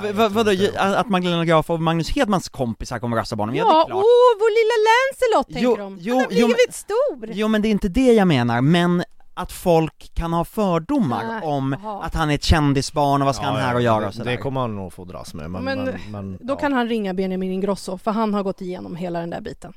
[0.01, 3.55] Nej, V- Vadå, att Magdalena Graf och Magnus Hedmans kompisar kommer rösta på honom?
[3.55, 4.03] Ja, Ja, det är åh, klart.
[4.39, 5.97] vår lilla Lancelot tänker Jo, de.
[6.01, 7.29] jo, Han har jo, blivit stor!
[7.33, 11.41] Jo men det är inte det jag menar, men att folk kan ha fördomar Nej,
[11.43, 12.03] om jaha.
[12.03, 14.07] att han är ett kändisbarn och vad ska Ja, han här ja, och göra det,
[14.07, 14.31] och sådär.
[14.31, 16.57] Det kommer han nog få dras med men, Men men, men, Då ja.
[16.57, 19.73] kan han ringa Benjamin Ingrosso, för han har gått igenom hela den där biten.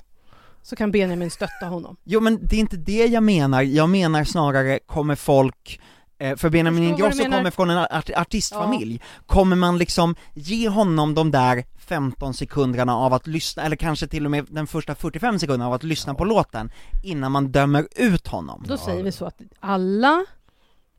[0.62, 1.97] Så kan Benjamin stötta honom.
[2.05, 5.81] Jo men det är inte det jag menar, jag menar snarare, kommer folk
[6.18, 11.31] eh, för Benjamin Ingrosso kommer från en art- artistfamilj, kommer man liksom ge honom de
[11.31, 15.66] där 15 sekunderna av att lyssna, eller kanske till och med den första 45 sekunderna
[15.66, 16.71] av att lyssna på låten,
[17.05, 18.64] innan man dömer ut honom?
[18.68, 20.25] Då säger vi så att alla,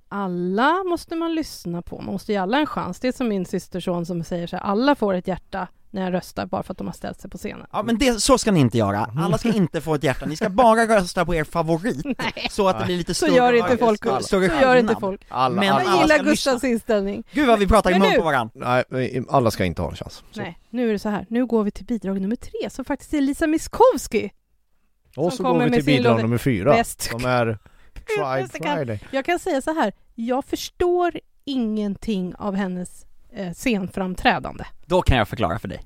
[0.09, 2.01] alla måste man lyssna på.
[2.01, 2.99] Man måste ge alla en chans.
[2.99, 6.13] Det är som min systerson som säger så här, alla får ett hjärta när jag
[6.13, 7.65] röstar bara för att de har ställt sig på scenen.
[7.71, 10.35] Ja men det, så ska ni inte göra, alla ska inte få ett hjärta, ni
[10.35, 12.05] ska bara rösta på er favorit,
[12.51, 14.05] så att det blir lite Så större gör inte folk.
[14.21, 15.21] Så gör inte folk.
[15.29, 17.23] alla, Men alla, Jag alla gillar ska Gustavs inställning.
[17.31, 18.83] Gud vad vi pratar i mun på varandra.
[18.89, 20.23] nej, alla ska inte ha en chans.
[20.31, 20.41] Så.
[20.41, 21.25] Nej, nu är det så här.
[21.29, 24.29] Nu går vi till bidrag nummer tre som faktiskt är Lisa Miskovsky.
[25.15, 27.01] Och så kommer går vi till bidrag nummer fyra Bäst.
[27.01, 27.57] som är
[28.63, 28.99] kan- Friday.
[29.11, 29.93] Jag kan säga så här.
[30.15, 34.63] Jag förstår ingenting av hennes eh, scenframträdande.
[34.85, 35.81] Då kan jag förklara för dig.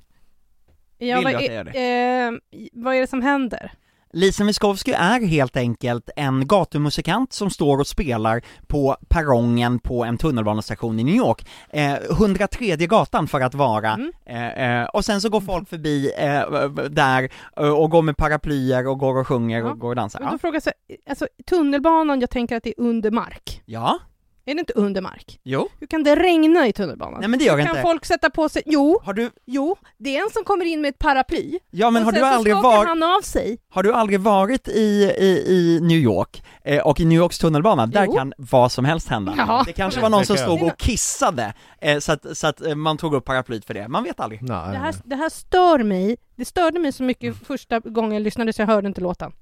[0.98, 2.38] Ja, Vill vad, du att är, jag gör eh,
[2.72, 3.72] vad är det som händer?
[4.12, 10.18] Lisa Miskovsky är helt enkelt en gatumusikant som står och spelar på perrongen på en
[10.18, 14.12] tunnelbanestation i New York, eh, 103 gatan för att vara, Mm.
[14.26, 18.86] eh, eh, och sen så går folk förbi eh, där eh, och går med paraplyer
[18.86, 19.70] och går och sjunger Ja.
[19.70, 20.20] och går och dansar.
[20.20, 20.38] Men då Ja.
[20.38, 20.74] frågar jag
[21.10, 23.62] alltså tunnelbanan, jag tänker att det är under mark.
[23.64, 23.98] ja,
[24.46, 25.40] Är det inte under mark?
[25.44, 27.20] jo, Hur kan det regna i tunnelbanan?
[27.20, 27.82] nej men det gör Hur det kan inte.
[27.88, 30.88] folk sätta på sig, jo, Har du, jo, det är en som kommer in med
[30.88, 31.58] ett paraply.
[31.70, 33.58] ja men och har sen du så aldrig skakar varit, han av sig.
[33.68, 34.80] har du aldrig varit i,
[35.18, 38.12] i, i New York, eh, och i New Yorks tunnelbana, där Jo.
[38.12, 39.34] kan vad som helst hända.
[39.36, 39.62] Ja.
[39.66, 42.74] Det kanske var någon som kan stod och kissade, eh, så att, så att eh,
[42.74, 44.42] man tog upp paraplyt för det, man vet aldrig.
[44.42, 46.16] Nej, Det här, det här stör mig.
[46.36, 49.32] Det störde mig så mycket första gången jag lyssnade så jag hörde inte låten.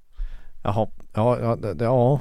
[0.64, 2.20] Jaha, ja, ja, ja.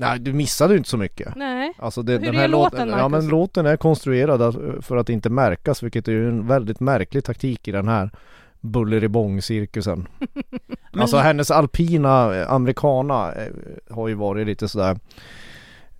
[0.00, 1.34] Nej, du missade ju inte så mycket.
[1.36, 1.72] Nej.
[1.78, 3.24] Alltså det, Hur den är här låten, låten, ja Marcus?
[3.24, 7.68] men låten är konstruerad för att inte märkas vilket är ju en väldigt märklig taktik
[7.68, 8.10] i den här
[8.60, 10.06] Bulleribång-cirkusen.
[10.92, 13.52] Men- Alltså hennes alpina eh, americana eh,
[13.90, 14.98] har ju varit lite sådär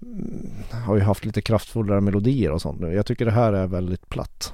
[0.02, 0.50] mm,
[0.86, 2.92] Har ju haft lite kraftfullare melodier och sånt nu.
[2.94, 4.52] Jag tycker det här är väldigt platt.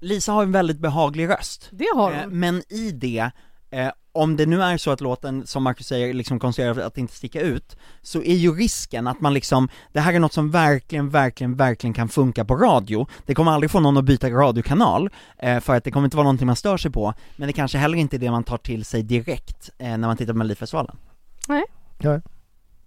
[0.00, 2.38] Lisa har en väldigt behaglig röst, Det har eh, hon.
[2.38, 3.30] men i det,
[3.70, 6.98] eh, om det nu är så att låten, som Marcus säger, liksom konstruerad för att
[6.98, 10.50] inte sticka ut, så är ju risken att man liksom, det här är något som
[10.50, 15.10] verkligen, verkligen, verkligen kan funka på radio, det kommer aldrig få någon att byta radiokanal,
[15.38, 17.78] eh, för att det kommer inte vara någonting man stör sig på, men det kanske
[17.78, 20.96] heller inte är det man tar till sig direkt eh, när man tittar på Melodifestivalen.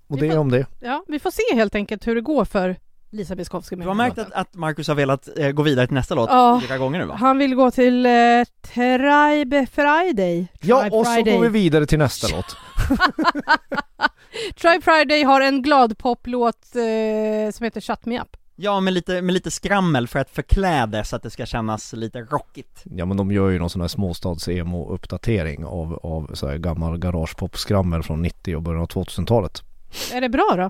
[0.07, 0.65] Och Vi det får- om det.
[0.79, 2.75] Ja, vi får se helt enkelt hur det går för
[3.09, 5.93] Lisa Miskovsky med Du har märkt att, att Marcus har velat eh, gå vidare till
[5.93, 6.61] nästa låt Ja.
[6.65, 7.15] flera gånger nu va?
[7.15, 8.11] Han vill gå till eh,
[8.61, 10.47] Tribe Friday.
[10.61, 11.35] Ja Tribe och så Friday.
[11.35, 12.57] går vi vidare till nästa låt.
[14.61, 18.37] Tribe Friday har en glad poplåt eh, som heter Shut Me Up.
[18.59, 21.93] Ja, med lite, med lite skrammel för att förklä det så att det ska kännas
[21.93, 22.81] lite rockigt.
[22.83, 28.03] Ja men de gör ju någon sån här småstads-emo-uppdatering av, av så här gammal garagepop-skrammel
[28.03, 29.61] från 90 och början av 2000-talet.
[30.13, 30.69] Är det bra då?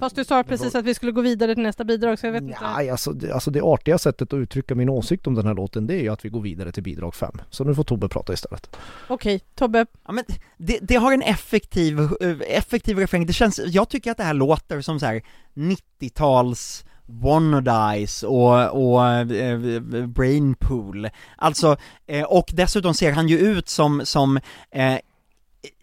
[0.00, 2.42] Fast du sa precis att vi skulle gå vidare till nästa bidrag så jag vet
[2.42, 2.58] inte.
[2.62, 5.86] Nej, alltså, det, alltså det artiga sättet att uttrycka min åsikt om den här låten
[5.86, 7.40] det är ju att vi går vidare till bidrag 5.
[7.50, 8.76] Så nu får Tobbe prata istället.
[9.08, 9.86] Okej, Tobbe.
[10.06, 10.24] Ja, men
[10.56, 14.34] det, det har en effektiv, eh, effektiv refräng, det känns, jag tycker att det här
[14.34, 15.22] låter som så här
[15.54, 21.76] 90-tals Wannadies och, och eh, Brainpool, alltså,
[22.06, 24.36] eh, och dessutom ser han ju ut som, som
[24.70, 24.98] eh,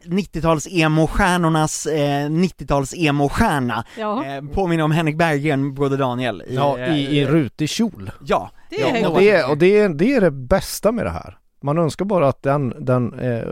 [0.05, 6.79] 90-tals emo-stjärnornas eh, 90-tals emo-stjärna, Ja, eh, påminner om Henrik Berggren, Broder Daniel i, Ja,
[6.87, 8.11] i, i en eh, rutig kjol.
[8.25, 11.09] Ja, det är Ja, och, det, och det, är, det är det bästa med det
[11.11, 11.37] här.
[11.63, 13.43] Man önskar bara att den, den eh,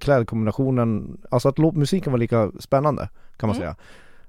[0.00, 3.60] klädkombinationen, alltså att musiken var lika spännande kan man Mm.
[3.62, 3.76] säga.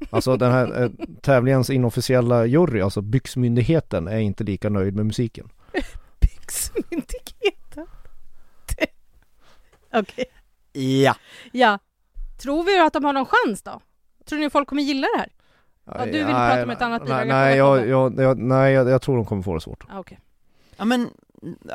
[0.10, 0.90] Alltså den här eh,
[1.22, 5.50] tävlingens inofficiella jury, alltså Byxmyndigheten, är inte lika nöjd med musiken.
[6.20, 7.88] Byxmyndigheten.
[9.94, 10.26] Okej.
[10.74, 11.16] Ja.
[11.52, 11.80] Ja.
[12.42, 13.82] Tror vi att de har någon chans då?
[14.26, 15.30] Tror ni folk kommer gilla det här?
[15.86, 18.74] Ja, du vill prata om ett annat bidrag, Nej, jag nej, jag, jag, jag, nej
[18.74, 19.86] jag, jag tror de kommer få det svårt.
[19.90, 20.20] Ah, Okej.
[20.78, 21.10] Ja men,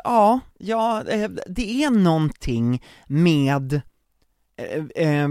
[0.03, 3.81] ja, ja, eh, det är någonting med
[4.57, 5.29] eh, eh,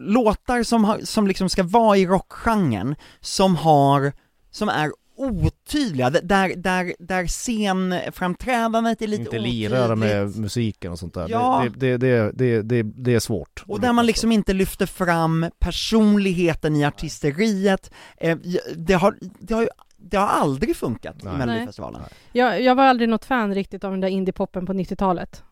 [0.00, 4.12] låtar som, har, som liksom ska vara i rockgenren, som har,
[4.50, 10.40] som är otydliga, där, där, där scenframträdandet är lite inte lirar med otydligt.
[10.40, 11.26] musiken och sånt där.
[11.28, 11.66] Ja.
[11.76, 13.64] Det, det, det, det, det, det är svårt.
[13.66, 18.38] Och där man liksom inte lyfter fram personligheten i artisteriet, eh,
[18.76, 19.68] det har, det har ju
[20.02, 21.34] det har aldrig funkat Nej.
[21.34, 22.00] i Melodifestivalen.
[22.32, 25.42] Jag, jag var aldrig något fan riktigt av den där indiepoppen på 90-talet.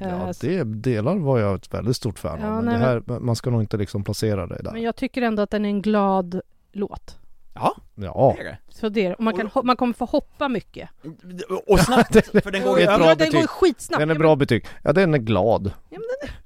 [0.00, 2.54] Ja, Eh, det delar var jag ett väldigt stort fan Ja, av.
[2.54, 4.72] Men nej, det här, man ska nog inte liksom placera det där.
[4.72, 6.40] Men jag tycker ändå att den är en glad
[6.72, 7.18] låt.
[7.56, 8.58] Ja, Ja, det är det.
[8.68, 9.14] Så det är.
[9.16, 10.88] Och man, kan, ho- man kommer få hoppa mycket.
[11.66, 13.32] Och snabbt, för den går Det ju är ett över bra den betyg.
[13.32, 14.00] går ju skitsnabbt.
[14.00, 14.66] den är Ja, bra betyg.
[14.82, 15.72] Ja, den är glad.
[15.90, 16.00] men-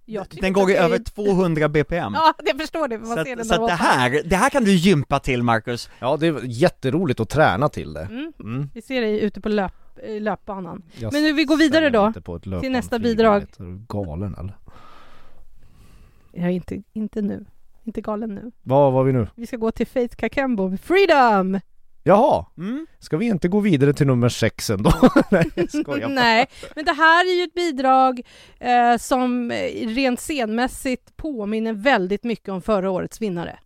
[0.05, 2.13] Jag tycker Den går ju att det över är- 200 bpm.
[2.15, 2.99] Ja, jag förstår det.
[2.99, 5.43] Man så ser den att, så att det här, det här kan du gympa till
[5.43, 5.91] Marcus.
[5.99, 8.01] Ja, det är jätteroligt att träna till det.
[8.03, 8.33] Mm.
[8.41, 8.71] Mm.
[8.75, 10.83] Vi ser dig ute på löp, eh, löpbanan.
[10.99, 12.07] Jag Men nu, vi går vidare ställer då.
[12.07, 13.17] inte på ett löpband till nästa frivilligt.
[13.19, 13.43] bidrag.
[13.43, 14.57] Är du galen eller?
[16.33, 17.45] Jag är inte, inte nu.
[17.91, 18.53] Inte galen nu.
[18.63, 19.27] Var var vi nu?
[19.35, 20.77] Vi ska gå till Faith Kakembo.
[20.77, 21.61] Freedom!
[22.03, 22.87] Jaha, Mm.
[22.99, 24.93] ska vi inte gå vidare till nummer sex ändå?
[25.31, 26.09] Nej, jag skojar.
[26.15, 28.21] Nej, men det här är ju ett bidrag
[28.61, 33.59] eh, som eh, rent scenmässigt påminner väldigt mycket om förra årets vinnare.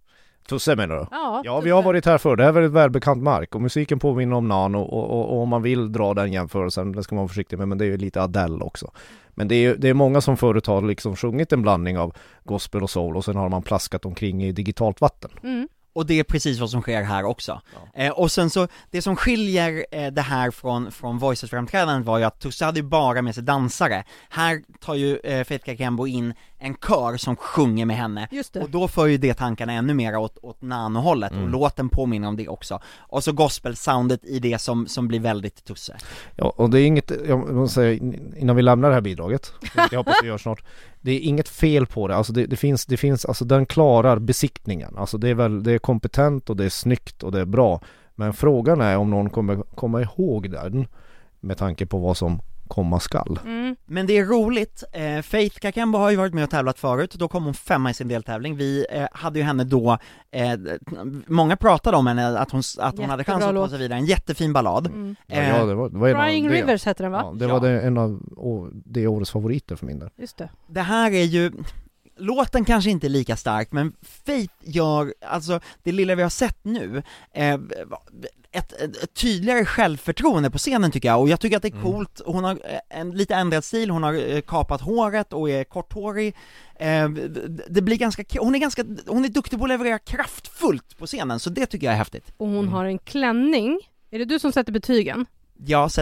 [0.48, 1.06] Tusse menar du?
[1.10, 2.36] Ja, Ja, vi har varit här förr.
[2.36, 5.48] Det här är väldigt välbekant mark och musiken påminner om Nano och, och, och om
[5.48, 7.96] man vill dra den jämförelsen, det ska man vara försiktig med, men det är ju
[7.96, 8.90] lite Adele också.
[9.34, 12.14] Men det är ju det är många som förut har liksom sjungit en blandning av
[12.44, 15.30] gospel och soul och sen har man plaskat omkring i digitalt vatten.
[15.42, 15.68] Mm.
[15.94, 17.60] Och det är precis vad som sker här också.
[17.94, 22.24] Eh, och sen så, det som skiljer eh, det här från, från Voices-framträdandet var ju
[22.24, 24.04] att Tusse hade ju bara med sig dansare.
[24.28, 28.28] Här tar ju eh, Faith Kakembo in en kör som sjunger med henne.
[28.30, 28.60] Just det.
[28.60, 31.50] Och då för ju det tankarna ännu mer åt, åt nano-hållet, och Mm.
[31.50, 32.80] låten påminner om det också.
[32.98, 35.96] Och så gospel-soundet i det som, som blir väldigt Tusse.
[36.36, 37.92] Ja, och det är inget, jag måste säga
[38.36, 39.52] innan vi lämnar det här bidraget,
[39.90, 40.64] jag hoppas vi gör snart.
[41.00, 44.18] Det är inget fel på det, alltså det, det finns, det finns, alltså den klarar
[44.18, 44.94] besiktningen.
[44.98, 47.80] Alltså det är väl, det är kompetent och det är snyggt och det är bra.
[48.14, 50.86] Men frågan är om någon kommer komma ihåg den
[51.40, 53.38] med tanke på vad som komma skall.
[53.44, 53.76] Mm.
[53.84, 57.28] Men det är roligt, eh, Faith Kakembo har ju varit med och tävlat förut, då
[57.28, 59.98] kom hon femma i sin deltävling, vi eh, hade ju henne då,
[60.30, 60.58] eh,
[61.26, 64.06] många pratade om henne, att hon, att hon hade chans att ta sig vidare, en
[64.06, 64.86] jättefin ballad.
[64.86, 65.16] Mm.
[65.26, 67.20] Ja, Eh, ja det var, det var en Crying av det, Rivers heter den va?
[67.24, 70.10] ja, det var det, en av å, det årets favoriter för min del.
[70.16, 70.48] Just det.
[70.66, 71.52] Det här är ju,
[72.16, 76.58] låten kanske inte är lika stark, men Faith gör, alltså det lilla vi har sett
[76.62, 77.58] nu, eh,
[78.54, 81.82] ett, ett, tydligare självförtroende på scenen tycker jag, och jag tycker att det är Mm.
[81.82, 85.64] coolt, hon har eh, en lite ändrad stil, hon har eh, kapat håret och är
[85.64, 86.34] korthårig,
[86.78, 90.98] eh, det- det blir ganska, hon är ganska, hon är duktig på att leverera kraftfullt
[90.98, 92.32] på scenen, så det tycker jag är häftigt.
[92.36, 92.72] Och hon Mm.
[92.72, 93.80] har en klänning.
[94.10, 95.26] Är det du som sätter betygen?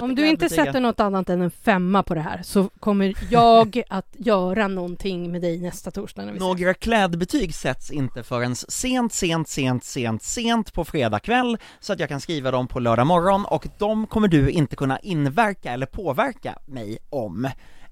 [0.02, 0.66] Om du inte klädbetygen.
[0.66, 5.32] sätter något annat än en femma på det här så kommer jag att göra någonting
[5.32, 6.48] med dig nästa torsdag när vi ses.
[6.48, 12.00] Några klädbetyg sätts inte förrän sent, sent, sent, sent, sent på fredag kväll så att
[12.00, 15.86] jag kan skriva dem på lördag morgon och de kommer du inte kunna inverka eller
[15.86, 17.44] påverka mig om.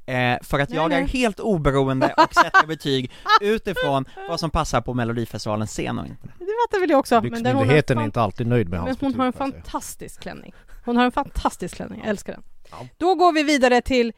[0.07, 1.09] Eh, för att Nej, jag är nej.
[1.09, 6.27] helt oberoende och sätter betyg utifrån vad som passar på Melodifestivalens scen och inte.
[6.39, 7.21] Det fattar väl jag också.
[7.23, 9.27] Men den hon har en Byxmyndigheten är inte alltid nöjd med Men hans hon har
[9.27, 9.63] en betyg, jag säga.
[9.63, 10.55] fantastisk klänning.
[10.91, 12.43] Hon har en fantastisk klänning, jag älskar den.
[12.71, 12.89] Ja.
[12.97, 14.13] Då går vi vidare till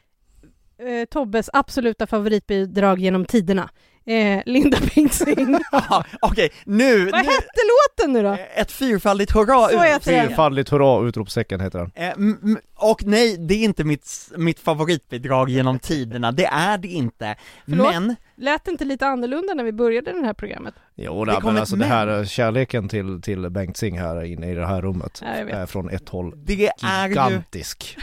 [0.78, 3.70] eh, Tobbes absoluta favoritbidrag genom tiderna.
[4.06, 5.56] Eh, Linda Bengtzing.
[6.20, 7.60] Okej, nu, Vad nu hette
[7.98, 8.28] låten nu då?
[8.32, 10.28] eh, ett fyrfaldigt hurra Så heter den.
[10.28, 11.90] Fyrfaldigt hurra, utropstecken heter den.
[11.94, 16.78] Eh, m- m- och nej, det är inte mitt, mitt favoritbidrag genom tiderna, det är
[16.78, 17.36] det inte.
[17.68, 17.92] Förlåt?
[17.94, 20.74] Men, Lät det inte lite annorlunda när vi började det här programmet?
[20.94, 24.54] Jo, Det men alltså det här eh, kärleken till, till Bengt Sing här inne i
[24.54, 27.96] det här rummet Ja, är från ett håll det är ju, gigantisk.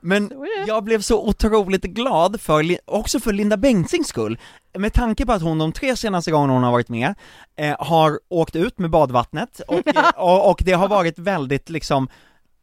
[0.00, 0.32] Men
[0.66, 4.38] jag blev så otroligt glad för, också för Linda Bengtzings skull,
[4.78, 7.14] med tanke på att hon de tre senaste gångerna hon har varit med,
[7.56, 9.82] eh, har åkt ut med badvattnet, och,
[10.16, 12.08] och, och det har varit väldigt liksom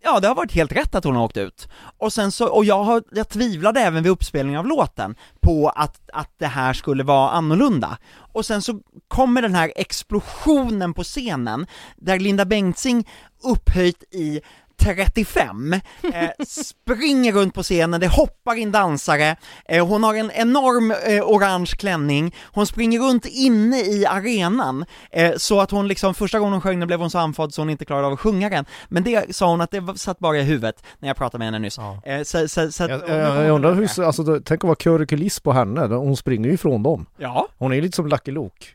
[0.04, 1.68] Ja, det har varit helt rätt att hon har åkt ut.
[1.98, 6.10] Och sen så, och jag har, jag tvivlade även vid uppspelningen av låten på att,
[6.14, 7.98] att det här skulle vara annorlunda.
[8.34, 13.10] Och sen så kommer den här explosionen på scenen, där Linda Bengtzing
[13.44, 14.42] upphöjt i
[14.82, 19.36] 35, eh, springer runt på scenen, det hoppar in dansare,
[19.66, 24.86] eh, hon har en enorm eh, orange klänning, hon springer runt inne i arenan,
[25.38, 27.70] så att hon liksom, första gången hon sjöng den blev hon så andfådd så hon
[27.70, 30.44] inte klarade av att sjunga den, men det sa hon att det satt bara i
[30.44, 31.78] huvudet när jag pratade med henne nyss.
[31.78, 32.24] Ja.
[32.26, 35.82] Så, så, så Jag, jag, jag undrar hur, alltså, tänk att vara kuliss på henne,
[35.96, 37.06] hon springer ju ifrån dem.
[37.18, 38.66] Ja, Hon är lite som Lucky Luke.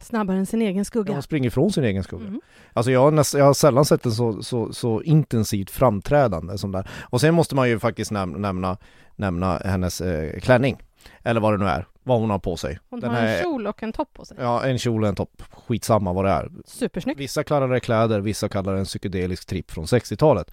[0.00, 1.12] Snabbare än sin egen Ja, skugga.
[1.12, 2.26] Hon springer ifrån sin egen skugga.
[2.26, 2.40] Mm.
[2.72, 6.72] Alltså jag har, näst, jag har sällan sett en så, så, så intensivt framträdande som
[6.72, 6.88] där.
[7.02, 8.76] Och sen måste man ju faktiskt näm nämna,
[9.16, 10.76] nämna hennes eh, klänning.
[11.22, 12.78] Eller vad det nu är, vad hon har på sig.
[12.90, 14.36] Hon Den har en kjol och en topp på sig.
[14.40, 15.42] Ja, en kjol och en topp.
[15.50, 16.50] Skitsamma vad det är.
[16.64, 17.20] Supersnyggt.
[17.20, 20.50] Vissa kallar det kläder, vissa kallar det en psykedelisk tripp från 60-talet.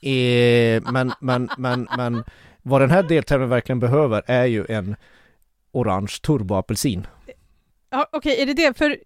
[0.00, 2.24] Eh, men, men, men, men
[2.62, 4.96] vad den här deltävlingen verkligen behöver är ju en
[5.72, 7.06] orange turboapelsin.
[7.90, 8.78] Ja, Okej, är det det?
[8.78, 8.96] För,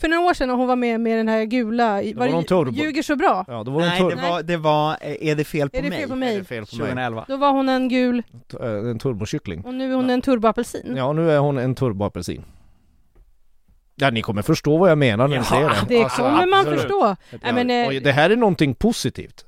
[0.00, 2.64] för några år sedan när hon var med med den här gula, Då var var
[2.64, 2.70] det.
[2.82, 3.44] Ljuger så bra?
[3.48, 5.82] Ja, då var det nej det var, det var, eh, är det fel på Är
[5.82, 5.98] det mig?
[5.98, 6.38] fel på är mig?
[6.38, 6.78] det fel på mig.
[6.86, 7.24] 2011.
[7.28, 8.22] Då var hon en gul
[8.60, 9.60] Eh, En turbokyckling.
[9.64, 10.94] och nu är hon en turboapelsin.
[10.96, 12.44] Ja, nu är hon en turboapelsin.
[13.96, 15.94] Ja, ni kommer förstå vad jag menar när ni Ja, ser det.
[15.98, 16.80] Det Alltså, kommer man absolut.
[16.80, 17.16] förstå.
[17.42, 19.44] Ja, men, eh, och det här är någonting positivt.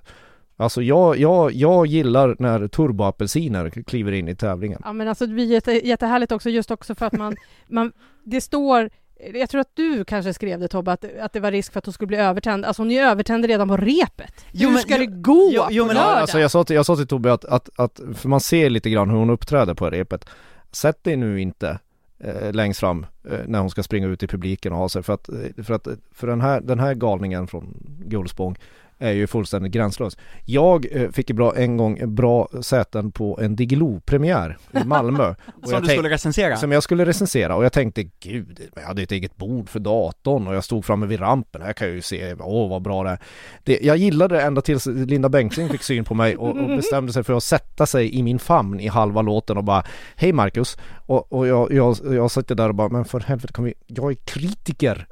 [0.56, 4.80] Alltså jag, jag, jag gillar när turboapelsiner kliver in i tävlingen.
[4.84, 7.36] Ja men alltså det blir jätte, jättehärligt också just också för att man,
[7.68, 7.92] man
[8.24, 8.90] det står
[9.34, 11.86] jag tror att du kanske skrev det Tobbe, att, att det var risk för att
[11.86, 12.64] hon skulle bli övertänd.
[12.64, 14.32] Alltså hon är ju övertänd redan på repet.
[14.52, 16.18] Jo, Hur men- ska jo- det gå jo- jo, på men- lördag?
[16.18, 18.90] alltså jag sa till, jag sa till Tobbe att, att, att, för man ser lite
[18.90, 20.28] grann hur hon uppträder på repet.
[20.72, 21.78] Sätt dig nu inte
[22.18, 25.02] eh, längst fram eh, när hon ska springa ut i publiken och ha sig.
[25.02, 27.74] För att, eh, för att för den, här, den här galningen från
[28.06, 28.56] Gullspång
[28.98, 30.16] är ju fullständigt gränslös.
[30.44, 35.34] Jag eh, fick bra, en gång bra säten på en Diggiloo-premiär i Malmö.
[35.62, 36.56] Och Som jag du skulle recensera?
[36.56, 40.46] Som jag skulle recensera och jag tänkte gud, jag hade ett eget bord för datorn
[40.46, 43.10] och jag stod framme vid rampen, här kan jag ju se, åh vad bra det
[43.10, 43.18] är.
[43.64, 47.12] Det, jag gillade det ända tills Linda Bengtzing fick syn på mig och, och bestämde
[47.12, 49.84] sig för att sätta sig i min famn i halva låten och bara
[50.16, 50.76] Hej Marcus!
[51.06, 54.10] Och, och jag, jag, jag satt där och bara, men för helvete kan vi, jag
[54.10, 55.06] är kritiker!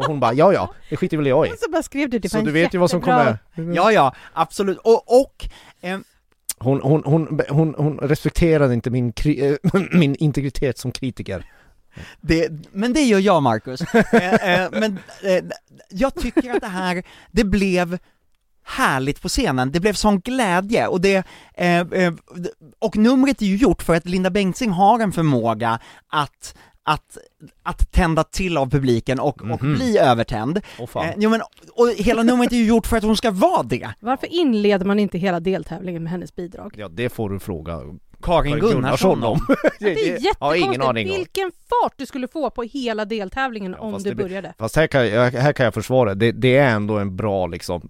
[0.00, 1.50] Och hon bara, ja ja, det skiter väl jag i.
[1.58, 3.38] Så bara skrev du det Så var du vet ju vad som jättebra.
[3.54, 3.74] kommer.
[3.74, 4.78] Ja, ja, absolut.
[4.78, 5.48] Och, och
[5.80, 5.98] eh,
[6.58, 9.58] Hon, hon, hon, hon, hon respekterade inte min, kri,
[9.92, 11.44] min integritet som kritiker.
[12.20, 13.80] Det, men det gör jag Marcus.
[13.94, 15.44] eh, eh, men eh,
[15.90, 17.98] jag tycker att det här, det blev
[18.64, 22.12] härligt på scenen, det blev sån glädje och det, eh, eh,
[22.78, 26.54] och numret är ju gjort för att Linda Bengtzing har en förmåga att
[26.92, 27.18] att,
[27.62, 29.74] att tända till av publiken och, och Mhm.
[29.74, 30.60] bli övertänd.
[30.88, 31.06] Fan.
[31.08, 31.40] Eh, jo, men,
[31.72, 33.88] och hela numret är ju gjort för att hon ska vara det.
[34.00, 36.74] Varför inleder man inte hela deltävlingen med hennes bidrag?
[36.78, 37.80] Ja, det får du fråga
[38.22, 39.46] Karin Gunnarsson om.
[39.80, 40.82] Det är jättekonstigt.
[40.82, 41.16] aning om.
[41.16, 44.54] Vilken fart du skulle få på hela deltävlingen Ja, om du det började.
[44.58, 46.32] Fast här kan, jag, här kan jag försvara det.
[46.32, 47.88] det är ändå en bra liksom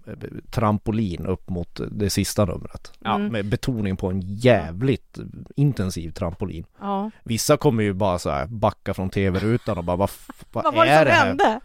[0.51, 2.91] trampolin upp mot det sista numret.
[2.99, 3.15] Ja.
[3.15, 3.27] Mm.
[3.27, 5.17] Med betoning på en jävligt
[5.55, 6.65] intensiv trampolin.
[6.79, 7.11] Ja.
[7.23, 10.09] Vissa kommer ju bara så här backa från tv-rutan och bara vad,
[10.51, 11.25] vad, Vad var det är som det här?
[11.27, 11.59] hände?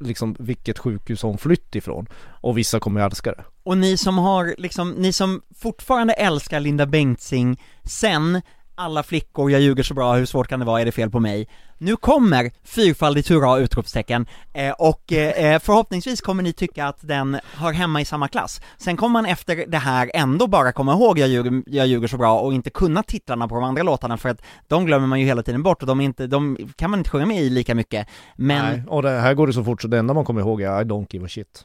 [0.00, 2.06] Liksom vilket sjukhus hon flytt ifrån?
[2.40, 3.44] Och vissa kommer älska det.
[3.62, 8.42] Och ni som har liksom, ni som fortfarande älskar Linda Bengtzing sen
[8.80, 11.20] alla flickor, jag ljuger så bra, hur svårt kan det vara, är det fel på
[11.20, 11.48] mig?
[11.78, 17.72] Nu kommer fyrfaldigt hurra utropstecken, eh, och eh, förhoppningsvis kommer ni tycka att den hör
[17.72, 18.60] hemma i samma klass.
[18.78, 22.16] Sen kommer man efter det här ändå bara komma ihåg jag ljuger, jag ljuger så
[22.16, 25.26] bra och inte kunna titlarna på de andra låtarna för att de glömmer man ju
[25.26, 28.08] hela tiden bort och de, inte, de kan man inte sjunga med i lika mycket.
[28.36, 28.82] Men, Nej.
[28.88, 30.84] Och det här går det så fort så det enda man kommer ihåg är I
[30.84, 31.64] don't give a shit.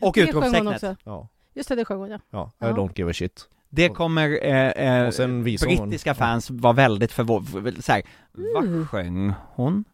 [0.00, 0.82] och utropstecknet.
[1.04, 2.18] Ja, Just det, det sjöng hon ja.
[2.30, 2.66] ja, I Ja.
[2.72, 3.48] don't give a shit.
[3.74, 8.02] Det kommer, eh, eh, visar hon- brittiska fans var väldigt förvånade, såhär,
[8.38, 8.78] Mm.
[8.78, 9.84] vad sjöng hon?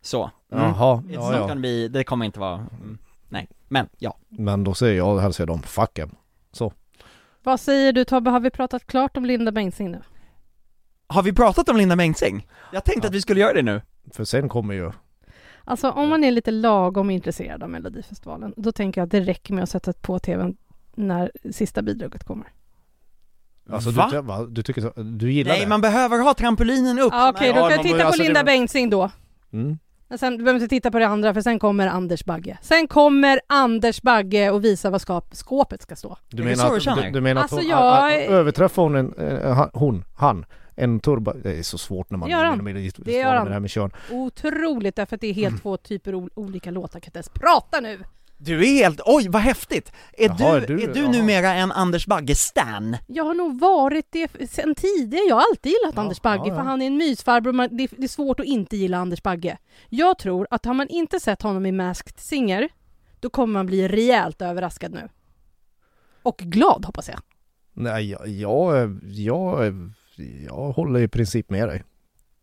[0.00, 0.30] Så.
[0.52, 0.64] Mm.
[0.64, 1.54] Jaha, It's ja, not ja.
[1.54, 2.98] be, det kommer inte vara, mm,
[3.28, 4.16] nej, men ja.
[4.28, 6.10] Men då säger jag, hälsar jag dem, fuck em.
[7.44, 10.00] Vad säger du Tobbe, har vi pratat klart om Linda Bengtzing nu?
[11.06, 12.46] Har vi pratat om Linda Bengtzing?
[12.72, 13.08] Jag tänkte Ja.
[13.08, 13.80] att vi skulle göra det nu.
[14.12, 14.92] För sen kommer ju,
[15.64, 19.54] Alltså om man är lite lagom intresserad av Melodifestivalen, då tänker jag att det räcker
[19.54, 20.56] med att sätta på tvn
[20.94, 22.46] när sista bidraget kommer.
[23.70, 24.08] Alltså Va?
[24.10, 24.44] du, va?
[24.46, 25.66] du tycker så, du gillar Nej, det?
[25.66, 27.12] man behöver ha trampolinen upp.
[27.12, 29.10] Ja, Okej, ja, då kan jag titta på alltså, Linda det- Bengtzing då.
[29.52, 29.78] Mm.
[30.08, 32.58] Men sen, du behöver inte titta på det andra, för sen kommer Anders Bagge.
[32.62, 36.16] Sen kommer Anders Bagge och visa vad skap, skåpet ska stå.
[36.28, 38.96] Du menar, att, du, du menar Alltså, att hon, jag a- a- är- överträffar hon,
[38.96, 39.14] en,
[39.56, 40.44] han- hon, han,
[40.76, 42.64] en turbo, det är så svårt när man gör han.
[42.64, 43.36] med, med, Det gör han.
[43.36, 43.90] med det här med kön.
[44.10, 46.96] Otroligt, därför att det är helt två typer o- olika låtar.
[46.96, 48.00] Jag kan inte ens prata nu!
[48.44, 49.92] Du är helt, oj vad häftigt!
[50.12, 51.10] Är Jaha, du, är du- är du jaha.
[51.12, 52.96] numera en Anders Bagge-stan?
[53.06, 55.24] Jag har nog varit det sen tidigare.
[55.28, 56.54] Jag har alltid gillat Ja, Anders Bagge, ja, ja.
[56.54, 57.52] för han är en mysfarbror.
[57.52, 59.58] Man, det, det är svårt att inte gilla Anders Bagge.
[59.88, 62.68] Jag tror att har man inte sett honom i Masked Singer,
[63.20, 65.08] då kommer man bli rejält överraskad nu.
[66.22, 67.20] Och glad, hoppas jag.
[67.72, 69.74] Nej, jag, jag, jag,
[70.46, 71.82] jag håller i princip med dig.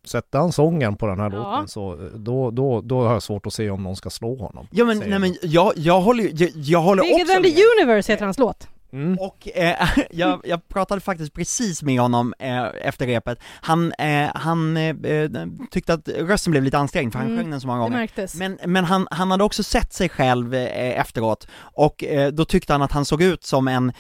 [0.04, 1.38] Sätter han sången på den här Ja.
[1.52, 4.36] låten så eh, då, då, då har jag svårt att se om någon ska slå
[4.36, 4.68] honom.
[4.72, 7.60] Ja men, nej men jag, jag håller jag, jag håller Bigger också than the med.
[7.82, 8.68] universe heter hans låt.
[8.94, 9.18] Mm.
[9.20, 14.78] Och eh, jag, jag pratade faktiskt precis med honom eh, efter repet, han, eh, han
[14.78, 15.30] eh, eh,
[15.72, 18.38] tyckte att rösten blev lite ansträngd för han Mm, sjöng den så många gånger.
[18.38, 22.82] Men, men han, han hade också sett sig själv eh, efteråt, och då tyckte han
[22.82, 23.94] att han såg ut som en,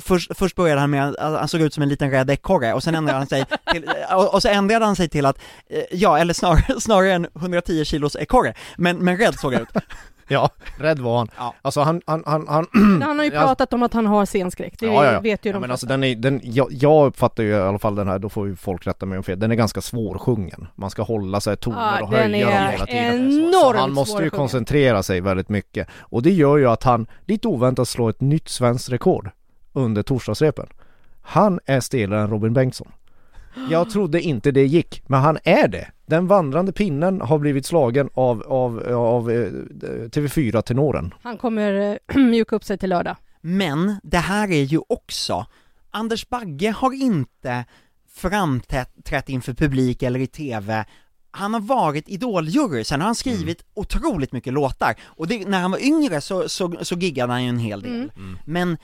[0.00, 2.82] först, först började han med att han såg ut som en liten rädd ekorre, och
[2.82, 5.38] sen ändrade han sig till, och, och så ändrade han sig till att,
[5.90, 9.68] ja eller snarare, snarare en 110 kilos ekorre, men, men rädd såg han ut.
[10.28, 11.28] Ja, rädd var han.
[11.38, 11.54] Ja.
[11.62, 12.66] Alltså han, han, han, han
[13.02, 15.20] han har ju pratat om att han har scenskräck, det Ja, ja, ja.
[15.20, 17.78] vet ju Ja, de men alltså den är, den, jag, jag uppfattar ju i alla
[17.78, 20.66] fall den här, då får ju folk rätta mig om fel, den är ganska svårsjungen.
[20.74, 23.14] Man ska hålla sig toner Ja, och höja dem hela tiden.
[23.32, 25.88] enormt så han måste ju koncentrera sig väldigt mycket.
[26.00, 29.30] Och det gör ju att han lite oväntat slår ett nytt svenskt rekord
[29.72, 30.66] under torsdagsrepen.
[31.22, 32.92] Han är stelare än Robin Bengtsson.
[33.70, 35.88] Jag trodde inte det gick, men han är det.
[36.06, 39.50] Den vandrande pinnen har blivit slagen av, av, av eh,
[40.08, 41.14] TV4-tenoren.
[41.22, 43.16] Han kommer eh, mjuka upp sig till lördag.
[43.40, 45.46] Men det här är ju också,
[45.90, 47.64] Anders Bagge har inte
[48.14, 50.84] framträtt inför publik eller i TV
[51.36, 55.70] han har varit idoljury, sen har han skrivit otroligt mycket låtar, och det, när han
[55.70, 57.92] var yngre så, så, så giggade han ju en hel del.
[57.92, 58.38] Mm.
[58.44, 58.76] Men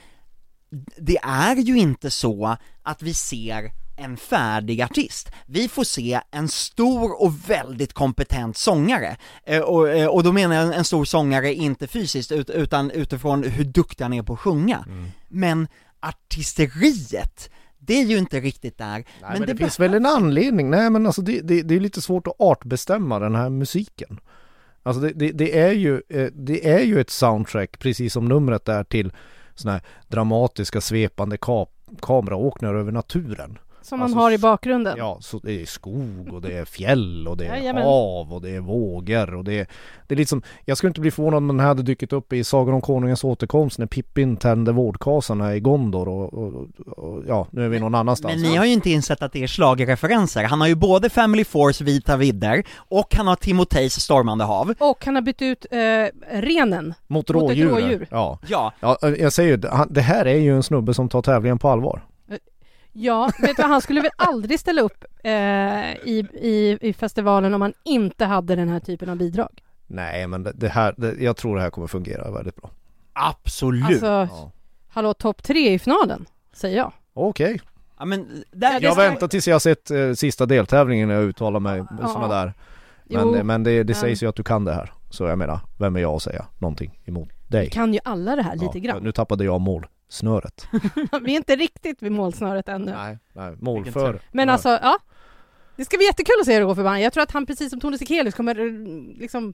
[0.97, 5.31] det är ju inte så att vi ser en färdig artist.
[5.45, 9.17] Vi får se en stor och väldigt kompetent sångare.
[9.43, 13.43] Eh, och, eh, och då menar jag en stor sångare inte fysiskt, ut, utan utifrån
[13.43, 14.85] hur duktig han är på att sjunga.
[15.27, 15.67] Men
[15.99, 18.87] artisteriet, det är ju inte riktigt där.
[18.95, 19.79] Nej, men, det, finns behövs.
[19.79, 20.69] väl en anledning.
[20.69, 24.19] Nej men alltså det, det, det är lite svårt att artbestämma den här musiken.
[24.83, 28.69] Alltså det, det, det, är ju, eh, det är ju ett soundtrack precis som numret
[28.69, 29.13] är till
[29.55, 31.65] sådana här dramatiska svepande ka
[32.01, 33.57] kameraåkningar över naturen.
[33.83, 34.95] Som Alltså, man har i bakgrunden.
[34.97, 37.83] Ja, så det är skog och det är fjäll och det är Jajamän.
[37.83, 39.67] hav och det är vågor och det är,
[40.07, 42.43] det är liksom, jag skulle inte bli förvånad om den här hade dykt upp i
[42.43, 47.65] Sagan om Konungens återkomst när Pippin tände vårdkasarna i Gondor och, och, och, ja, nu
[47.65, 48.33] är vi någon annanstans.
[48.33, 50.43] Men ni har ju inte insett att det är schlagerreferenser.
[50.43, 54.73] Han har ju både Family Force Vita vidder, och han har Timotejs Stormande hav.
[54.79, 55.77] Och han har bytt ut eh,
[56.39, 56.93] renen.
[57.07, 58.07] Mot Mot ett rådjur.
[58.11, 58.39] Ja.
[58.47, 59.57] Ja, ja, jag säger ju,
[59.89, 62.01] det här är ju en snubbe som tar tävlingen på allvar.
[62.93, 65.31] Ja, vet du, han skulle väl aldrig ställa upp eh,
[65.93, 69.63] i, i, i festivalen om han inte hade den här typen av bidrag.
[69.87, 72.69] Nej, men det, här, det, jag tror det här kommer fungera väldigt bra.
[73.13, 73.85] absolut.
[73.85, 74.51] Alltså, Ja.
[74.89, 76.91] hallå, topp tre i finalen, säger jag.
[77.13, 77.61] Okej,
[77.99, 81.23] ja, men där, jag ska- väntar tills jag har sett eh, sista deltävlingen när jag
[81.23, 82.07] uttalar mig Ja.
[82.07, 82.53] sådana där.
[83.09, 84.91] Jo, Men, men det, det men- sägs ju att du kan det här.
[85.09, 87.69] Så jag menar, vem är jag att säga någonting emot dig?
[87.69, 89.03] kan ju alla det här lite Ja, grann.
[89.03, 89.61] Nu tappade jag
[90.21, 90.67] målsnöret.
[91.21, 92.91] Vi är inte riktigt vid målsnöret ännu.
[92.91, 94.21] nej, nej, målför.
[94.31, 94.53] Men Ja.
[94.53, 94.97] alltså, ja.
[95.75, 97.03] Det ska bli jättekul att se hur det går för Bange.
[97.03, 99.53] Jag tror att han precis som Tone Sekelius kommer eh, liksom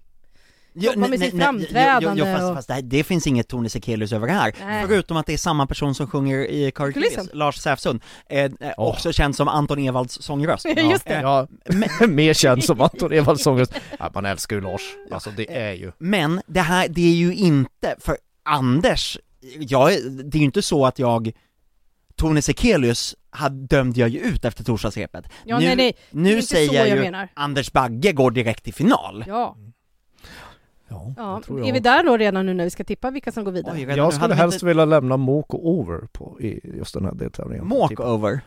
[0.73, 3.03] Ja, jobba med nej, sitt nej, framträdande Jo, jo, fast, och- fast det, här, det
[3.03, 4.55] finns inget Tone Sekelius över det här.
[4.59, 4.85] Nej.
[4.87, 6.71] Förutom att det är samma person som sjunger i.
[6.71, 8.87] Kuliss, Lars Säfsund, eh, eh, Åh.
[8.89, 10.65] också känd som Anton Ewalds sångröst.
[10.91, 11.21] Just det.
[11.21, 11.47] Ja,
[12.07, 13.73] mer känd som Anton Ewalds sångröst.
[13.99, 14.81] Ja, man älskar ju Lars.
[15.11, 15.91] Alltså det är ju.
[15.97, 19.17] Men det här, det är ju inte, för Anders,
[19.59, 21.31] jag, det är ju inte så att jag
[22.15, 25.25] Tone Sekelius hade, dömde jag ju ut efter torsdagsrepet.
[25.45, 25.95] Ja, nu, nej, nej.
[26.11, 27.29] Nu säger jag jag ju menar.
[27.33, 29.23] Anders Bagge går direkt till final.
[29.27, 29.57] Ja.
[30.89, 33.51] Ja, Ja, är vi där då redan nu när vi ska tippa vilka som går
[33.51, 33.73] vidare?
[33.75, 37.69] Oj, Jag skulle helst inte- vilja lämna walk-over på i just den här deltävlingen.
[37.69, 38.39] Walkover?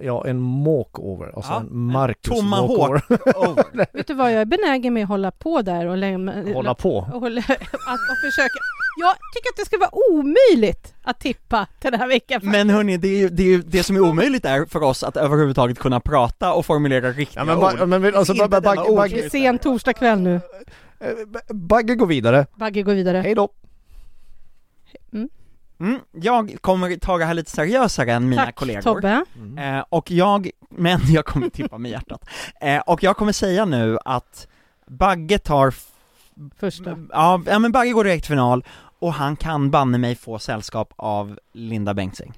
[0.00, 1.32] Ja, en walk-over.
[1.36, 2.70] Alltså Ja, en Marcus Tomahawk.
[3.02, 3.48] walk-over.
[3.50, 3.86] Over.
[3.96, 6.32] Vet du vad, jag är benägen med att hålla på där och lämna...
[6.54, 6.96] Hålla på.
[6.96, 8.58] och, hålla, att, och försöka...
[9.00, 12.40] Jag tycker att det ska vara omöjligt att tippa den här veckan.
[12.44, 15.02] Men hörni, det, är ju, det, är ju, det som är omöjligt är för oss
[15.04, 17.78] att överhuvudtaget kunna prata och formulera riktiga Ja men, ord.
[17.88, 19.10] ba, men alltså, ba, ba, Bagge, ord.
[19.10, 20.40] Det är sen torsdag kväll nu.
[21.02, 22.46] Eh, Bagge går vidare.
[22.54, 23.18] Bagge går vidare.
[23.18, 23.48] Hej då.
[25.80, 28.80] Mm, jag kommer ta det här lite seriösare än mina Tack kollegor.
[28.82, 29.24] Tobbe.
[29.58, 32.28] Eh, och jag, men jag kommer tippa med hjärtat.
[32.60, 34.48] Eh, och jag kommer säga nu att
[34.86, 35.74] Bagge tar,
[36.56, 36.96] Första.
[37.12, 38.64] ja, ja men Bagge går direkt final,
[38.98, 42.32] och han kan banne mig få sällskap av Linda Bengtzing.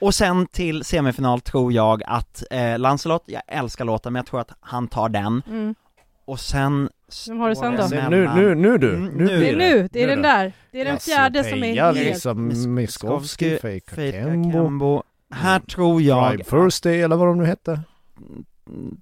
[0.00, 4.40] Och sen till semifinal tror jag att eh, Lancelot, jag älskar låten men jag tror
[4.40, 5.74] att han tar den, Mm.
[6.30, 6.88] Och sen
[7.28, 7.86] Vem har du sen då?
[8.10, 8.94] nu, nu, nu du.
[8.94, 9.38] Mm, Nu nu.
[9.40, 10.52] Det är nu, det är Nu den där.
[10.70, 11.98] Det är den fjärde som är helt...
[11.98, 15.02] Lisa Miskovsky, Fake Faith Akembo.
[15.30, 17.80] Här tror jag Tribe First Day eller vad de nu hette.
[18.68, 18.96] Mm.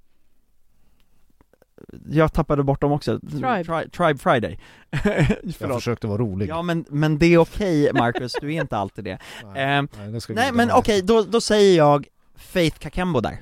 [2.11, 3.63] Jag tappade bort dem också, Tribe.
[3.63, 4.59] Tri- Tribe Friday
[5.61, 6.49] Jag försökte vara rolig.
[6.49, 9.19] Ja men, men det är okej Marcus, du är inte alltid det
[9.55, 12.07] Nej, Ehm, nej, Nej men okej, då, då säger jag
[12.37, 13.39] Faith Kakembo där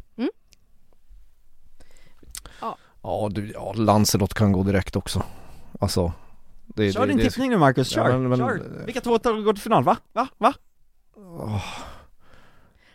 [3.07, 5.23] Ja, du, ja, Lancelot kan gå direkt också.
[5.81, 6.13] Alltså.
[6.67, 8.19] Det, Kör det, din det, tippning nu Marcus, Ja, kör!
[8.19, 8.63] men- men- kör.
[8.87, 9.85] Vilka två tar- går till final?
[9.85, 9.97] Va?
[10.13, 10.29] Va?
[10.39, 10.55] Va?
[11.17, 11.53] Åh.
[11.53, 11.61] Ja,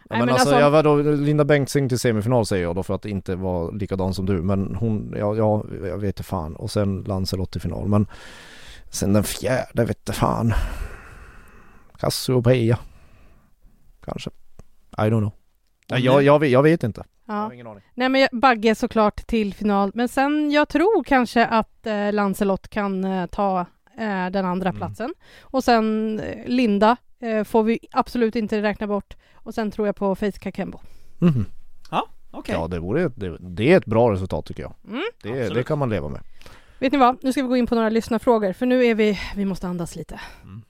[0.10, 2.84] Nej, men, men alltså, alltså- jag var då, Linda Bengtzing till semifinal säger jag då
[2.84, 6.56] för att inte vara likadan som du men hon, ja, ja jag vet inte fan
[6.56, 8.08] och sen Lancelot till final men
[8.90, 10.54] sen den fjärde vet inte fan
[12.00, 12.80] Cassiopeia
[14.06, 14.30] Kanske
[14.98, 15.32] I don't know
[15.90, 17.44] Nej, jag, jag, vet- jag vet inte Jag Ja.
[17.44, 21.46] har ingen aning Nej men jag- Bagge såklart till final, men sen jag tror kanske
[21.46, 23.60] att eh, Lancelot kan eh, ta
[24.00, 24.80] eh, den andra Mm.
[24.80, 25.14] platsen.
[25.42, 29.16] Och sen eh, Linda eh, får vi absolut inte räkna bort.
[29.34, 30.80] Och sen tror jag på Faith Kakembo.
[31.20, 31.46] Mhm.
[32.34, 35.02] Okej Ja det vore det, det är ett bra resultat tycker jag Mm.
[35.24, 36.22] det, det kan man leva med
[36.80, 37.24] Vet ni vad?
[37.24, 39.96] Nu ska vi gå in på några lyssnarfrågor, för nu är vi, vi måste andas
[39.96, 40.20] lite.
[40.44, 40.62] Mm.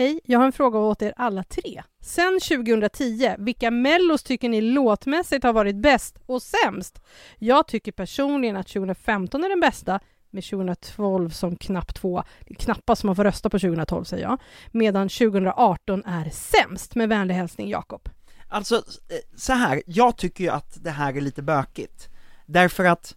[0.00, 1.82] Hej, jag har en fråga åt er alla tre.
[2.00, 7.00] Sen 2010, vilka mellos tycker ni låtmässigt har varit bäst och sämst?
[7.38, 12.22] Jag tycker personligen att 2015 är den bästa, med 2012 som knapp två.
[12.40, 14.40] Det är knappast man får rösta på 2012 säger jag.
[14.70, 16.94] Medan 2018 är sämst.
[16.94, 18.08] Med vänlig hälsning Jakob.
[18.48, 22.08] Alltså, eh, så här, jag tycker ju att det här är lite bökigt
[22.46, 23.16] Därför att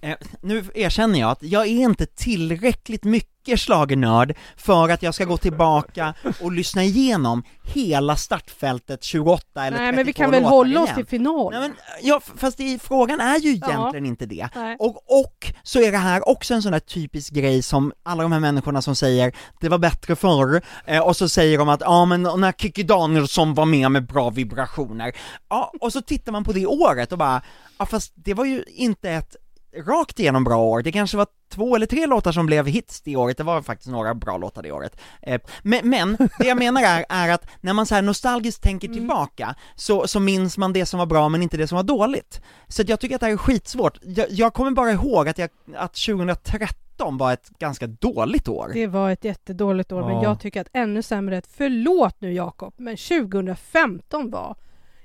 [0.00, 5.24] eh, Nu erkänner jag att jag är inte tillräckligt mycket schlagernörd för att jag ska
[5.24, 10.44] gå tillbaka och lyssna igenom hela startfältet 28 eller 32 Nej men vi kan väl
[10.44, 11.50] hålla oss till final?
[11.52, 13.68] Nej men, ja, fast det, frågan är ju Ja.
[13.68, 14.48] egentligen inte det.
[14.54, 14.76] Nej.
[14.78, 18.32] Och, och så är det här också en sån där typisk grej som alla de
[18.32, 22.04] här människorna som säger det var bättre förr, eh, och så säger de att ja
[22.04, 25.12] men när Kikki Danielsson var med med bra vibrationer,
[25.48, 27.42] ja och så tittar man på det året och bara,
[27.78, 29.36] ja fast det var ju inte ett
[29.76, 33.16] rakt igenom bra år, det kanske var två eller tre låtar som blev hits det
[33.16, 35.00] året, det var faktiskt några bra låtar det året.
[35.22, 38.88] Eh, men, men det jag menar är, är att när man så här nostalgiskt tänker
[38.88, 38.98] Mm.
[38.98, 42.40] tillbaka, så, så minns man det som var bra men inte det som var dåligt.
[42.68, 43.98] Så att jag tycker att det här är skitsvårt.
[44.02, 48.70] Jag, jag kommer bara ihåg att, jag, att 2013 var ett ganska dåligt år.
[48.74, 50.22] Det var ett jättedåligt år, men Ja.
[50.22, 54.56] jag tycker att ännu sämre, ett förlåt nu Jakob, men 2015 var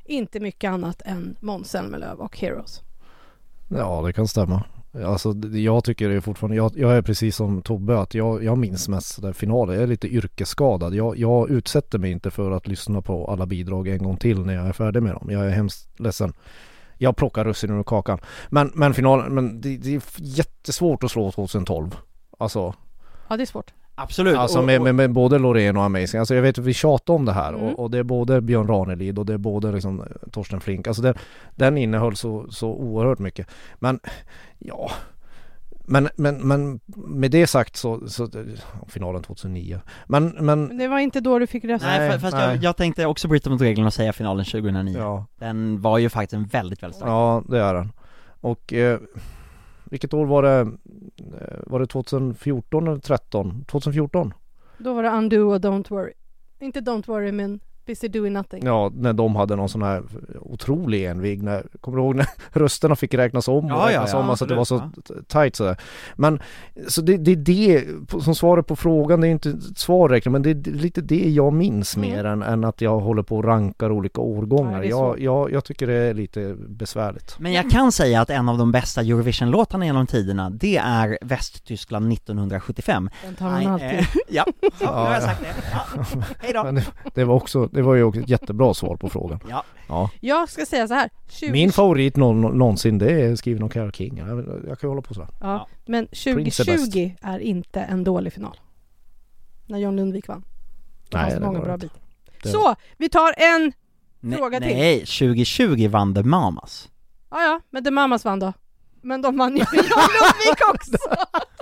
[0.06, 2.82] inte mycket annat än Måns Zelmerlöw och Heroes.
[3.68, 4.64] Ja det kan stämma
[5.04, 8.58] Alltså jag tycker det är fortfarande, jag, jag är precis som Tobbe att jag, jag
[8.58, 10.96] minns mest där finaler, jag är lite yrkesskadad.
[10.96, 14.54] Jag, jag utsätter mig inte för att lyssna på alla bidrag en gång till när
[14.54, 15.28] jag är färdig med dem.
[15.32, 16.34] Jag är hemskt ledsen.
[16.98, 18.20] Jag plockar russinen ur kakan.
[18.50, 21.96] Men, men finalen, men det, det är jättesvårt att slå 2012.
[22.38, 22.74] Alltså,
[23.28, 23.74] Ja, det är svårt.
[23.98, 24.38] Absolut.
[24.38, 26.20] alltså med, med, med både Loreen och Amazing.
[26.20, 27.62] Alltså jag vet att vi tjatar om det här Mm.
[27.66, 30.88] och, och det är både Björn Ranelid och det är både liksom eh, Torsten Flink.
[30.88, 31.16] Alltså den,
[31.56, 33.48] den innehöll så, så oerhört mycket.
[33.80, 34.00] Men
[34.60, 34.92] ja,
[35.88, 38.30] men, men, men med det sagt så, så
[38.88, 39.80] finalen 2009.
[40.08, 41.88] Men, men det var inte då du fick rösta.
[41.88, 42.48] nej, Nej, fa- fast nej.
[42.56, 44.98] Jag, jag tänkte också bryta mot reglerna och säga finalen 2009.
[44.98, 47.10] ja, Den var ju faktiskt en väldigt, väldigt stark.
[47.10, 47.92] ja det är den.
[48.42, 49.00] Och eh,
[49.96, 50.60] vilket år var det?
[50.60, 53.66] Eh, var det 2014 eller 13?
[53.68, 54.34] 2014?
[54.78, 56.14] Då var det Undo och Don't Worry.
[56.60, 58.66] Inte Don't Worry, men Busy doing nothing.
[58.66, 60.04] Ja, när de hade någon sån här
[60.42, 62.28] otrolig envig, när, kommer du ihåg när
[62.60, 64.92] rösterna fick räknas om och Ja, ja, räknas ja, om, alltså det var så
[65.28, 65.78] tight sådär.
[66.16, 66.40] Men,
[66.88, 67.84] så det, det är det,
[68.24, 71.30] som svaret på frågan, det är inte ett svar räknar, men det är lite det
[71.30, 72.10] jag minns Mm.
[72.10, 74.80] mer än, än att jag håller på och rankar olika årgångar.
[74.80, 77.36] Är jag, jag, jag tycker det är lite besvärligt.
[77.40, 82.14] Men jag kan säga att en av de bästa Eurovision-låtarna genom tiderna, det är Västtyskland
[82.14, 83.10] 1975.
[83.26, 83.90] Den tar man alltid.
[83.90, 85.48] eh, ja, så, nu har Ja, jag sagt det.
[85.72, 86.06] Ja.
[86.40, 86.64] Hej då.
[86.64, 86.84] Det,
[87.14, 89.40] det, var också, det var ju också ett jättebra svar på frågan.
[89.50, 89.64] Ja.
[89.88, 90.10] Ja.
[90.20, 91.10] Jag ska säga så här.
[91.30, 94.18] 20, Min favorit nå- någonsin det är skriven av Carole King.
[94.18, 95.30] Jag, jag kan ju hålla på sådär.
[95.42, 96.58] Ja, men Prince är bäst.
[96.58, 98.58] 2020 är inte en dålig final.
[99.66, 100.44] När John Lundvik vann.
[101.10, 102.00] Det Nej, det många var bra bitar.
[102.44, 103.74] Det Så, vi tar en,
[104.20, 104.68] Nej, Fråga till.
[104.78, 106.90] nej, 2020 vann The Mamas.
[107.32, 108.54] ja ja, men The Mamas vann då.
[109.02, 110.98] Men de vann ju John Lundvik också!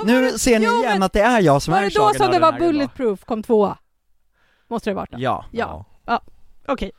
[0.00, 1.84] Var Nu det- ser ni Jo, igen men att det är jag som Var är
[1.84, 2.52] det då som det var.
[2.58, 3.78] Bulletproof kom tvåa?
[4.68, 5.18] Måste det ha varit då?
[5.20, 5.44] Ja.
[5.52, 5.84] Ja.
[6.66, 6.92] Okej.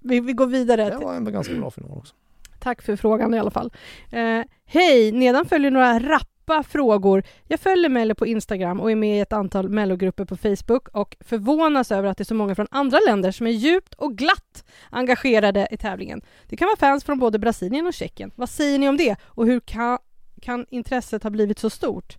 [0.00, 0.90] Vi, vi går vidare.
[0.90, 2.14] Det var en ganska bra final också.
[2.60, 3.72] Tack för frågan i alla fall.
[4.10, 5.12] Eh, Hej!
[5.12, 7.22] Nedan följer några rappa frågor.
[7.48, 11.16] Jag följer Mello på Instagram och är med i ett antal Mellogrupper på Facebook och
[11.20, 14.64] förvånas över att det är så många från andra länder som är djupt och glatt
[14.90, 16.22] engagerade i tävlingen.
[16.48, 18.30] Det kan vara fans från både Brasilien och Tjeckien.
[18.34, 19.16] Vad säger ni om det?
[19.24, 19.98] Och hur kan,
[20.44, 22.16] kan intresset ha blivit så stort?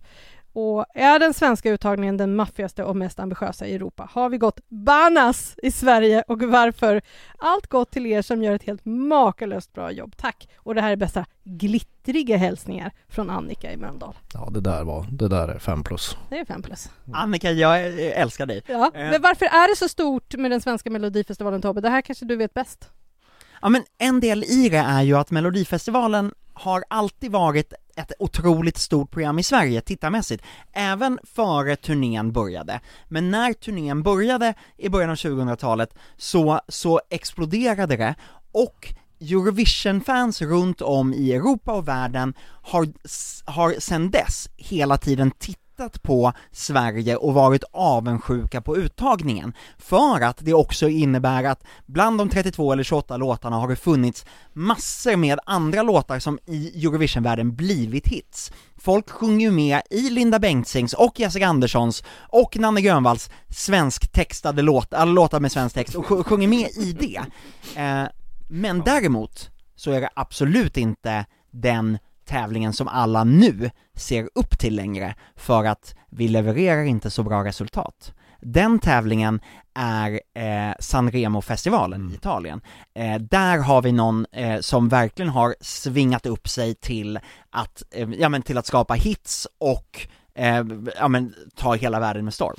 [0.52, 4.08] Och är den svenska uttagningen den maffigaste och mest ambitiösa i Europa?
[4.12, 7.02] Har vi gått banas i Sverige och varför?
[7.38, 10.16] Allt gott till er som gör ett helt makalöst bra jobb.
[10.16, 10.48] Tack!
[10.56, 14.14] Och det här är bästa glittriga hälsningar från Annika i Mölndal.
[14.34, 16.16] Ja det där var, det där är fem plus.
[16.28, 16.90] Det är fem plus.
[17.12, 18.62] Annika, jag älskar dig.
[18.66, 18.90] Ja.
[18.94, 19.10] Eh.
[19.10, 21.80] Men varför är det så stort med den svenska melodifestivalen Tobbe?
[21.80, 22.90] Det här kanske du vet bäst?
[23.62, 28.76] Ja men en del i det är ju att Melodifestivalen har alltid varit ett otroligt
[28.76, 32.80] stort program i Sverige tittarmässigt, även före turnén började.
[33.08, 38.14] Men när turnén började i början av 2000-talet så, så exploderade det
[38.52, 42.88] och Eurovision-fans runt om i Europa och världen har,
[43.50, 45.65] har sedan dess hela tiden tittat
[46.02, 49.52] på Sverige och varit avundsjuka på uttagningen.
[49.78, 54.26] För att det också innebär att bland de 32 eller 28 låtarna har det funnits
[54.52, 58.52] massor med andra låtar som i Eurovision-världen blivit hits.
[58.76, 64.98] Folk sjunger ju med i Linda Bengtzings och Jessica Anderssons och Nanne Grönvalls svensktextade låtar,
[64.98, 67.20] alla låtar med svensk text och sjunger med i det.
[67.80, 68.08] Eh,
[68.48, 74.76] men däremot så är det absolut inte den tävlingen som alla nu ser upp till
[74.76, 78.12] längre för att vi levererar inte så bra resultat.
[78.40, 79.40] Den tävlingen
[79.74, 82.60] är eh, Sanremo-festivalen i Italien.
[82.94, 87.18] Eh, där har vi någon eh, som verkligen har svingat upp sig till
[87.50, 90.64] att, eh, ja men till att skapa hits och eh,
[90.96, 92.56] ja men ta hela världen med storm.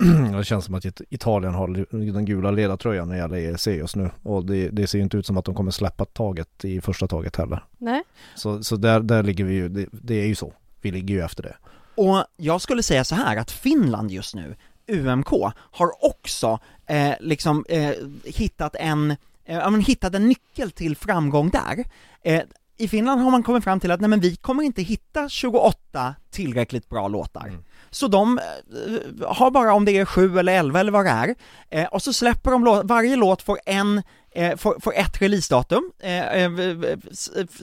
[0.38, 1.68] Det känns som att It- Italien har
[2.12, 4.10] den gula ledartröjan när det gäller ESC just nu.
[4.22, 7.06] Och det, det ser ju inte ut som att de kommer släppa taget i första
[7.06, 7.64] taget heller.
[7.78, 8.02] Nej?
[8.34, 10.52] Så, så där, där ligger vi ju, det, det är ju så.
[10.80, 11.56] Vi ligger ju efter det.
[11.94, 14.56] Och jag skulle säga så här att Finland just nu,
[14.88, 17.90] UMK, har också eh, liksom eh,
[18.24, 21.84] hittat en, eh, hittat en nyckel till framgång där.
[22.22, 22.42] Eh,
[22.80, 26.14] I Finland har man kommit fram till att nej men vi kommer inte hitta 28
[26.30, 27.46] tillräckligt bra låtar.
[27.48, 27.64] Mm.
[27.90, 31.34] Så de eh, har bara om det är 7 eller 11 eller vad det är,
[31.70, 35.92] eh, och så släpper de låt, varje låt får en eh, får, får ett releasedatum,
[35.98, 36.50] eh, eh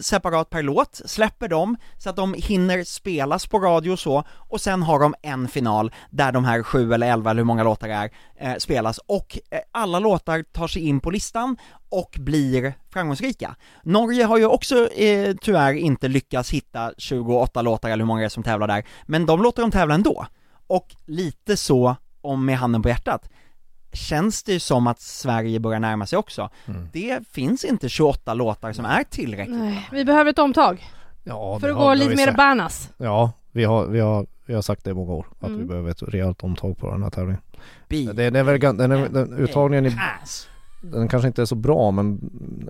[0.02, 4.62] separat per låt, släpper dem så att de hinner spelas på radio och så, och
[4.62, 7.88] sen har de en final där de här sju eller elva eller hur många låtar
[7.88, 11.58] det är, eh, spelas, och eh, alla låtar tar sig in på listan
[11.90, 13.56] och blir framgångsrika.
[13.84, 18.28] Norge har ju också eh, tyvärr inte lyckats hitta 28 låtar eller hur många det
[18.28, 20.26] är som tävlar där, men de låter dem tävla ändå.
[20.68, 23.30] Och lite så, om med handen på hjärtat,
[23.98, 26.50] känns det ju som att Sverige börjar närma sig också.
[26.66, 26.90] Mm.
[26.94, 29.58] Det finns inte 28 låtar som är tillräckligt.
[29.58, 29.88] Nej.
[29.92, 30.86] Vi behöver ett omtag
[31.24, 32.90] Ja, för det att har- gå lite mer banas.
[32.98, 35.28] Ja, vi har, vi har, vi har sagt det i många år.
[35.40, 35.60] Att Mm.
[35.60, 37.42] vi behöver ett rejält omtag på den här tävlingen.
[37.88, 39.96] Det, det är väl, den, är, den uttagningen i,
[40.82, 42.20] den kanske inte är så bra men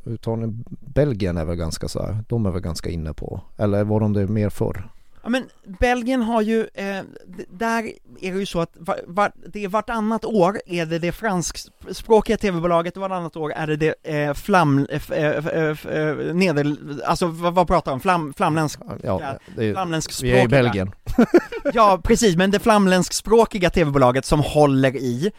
[0.06, 3.84] uttagningen i Belgien är väl ganska så här, de är väl ganska inne på, eller
[3.84, 4.90] var de det mer förr?
[5.28, 5.50] Ja men
[5.80, 7.02] Belgien har ju, eh,
[7.50, 11.12] där är det ju så att var, var, det är vartannat år är det det
[11.12, 16.76] franskspråkiga tv-bolaget och vartannat år är det det eh, flam, eh, eh, eh, eh, neder,
[17.06, 18.00] alltså vad, vad pratar de?
[18.00, 20.92] Flam, flamländsk, Ja, det är, flamländskspråkiga vi är i Belgien.
[21.74, 25.32] Ja precis, men det flamländskspråkiga tv-bolaget som håller i,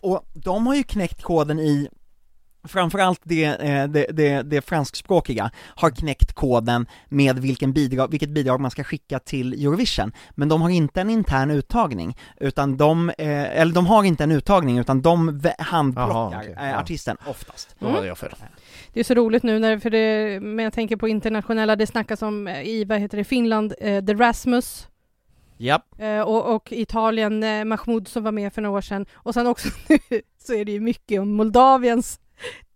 [0.00, 1.88] och de har ju knäckt koden i
[2.68, 8.60] framförallt det, eh, det, det, det franskspråkiga, har knäckt koden med vilken bidrag, vilket bidrag
[8.60, 10.12] man ska skicka till Eurovision.
[10.30, 14.32] Men de har inte en intern uttagning, utan de, eh, eller de har inte en
[14.32, 16.80] uttagning, utan de handplockar Jaha, okej, eh, ja.
[16.80, 17.76] artisten oftast.
[17.78, 18.30] Då hade jag fel.
[18.92, 22.22] Det är så roligt nu när, för det, men jag tänker på internationella, det snackas
[22.22, 24.88] om i, vad heter det, Finland, eh, The Rasmus,
[25.98, 27.38] eh, och, och Italien,
[27.68, 29.98] Mahmoud som var med för några år sedan, och sen också nu
[30.38, 32.18] så är det ju mycket om Moldaviens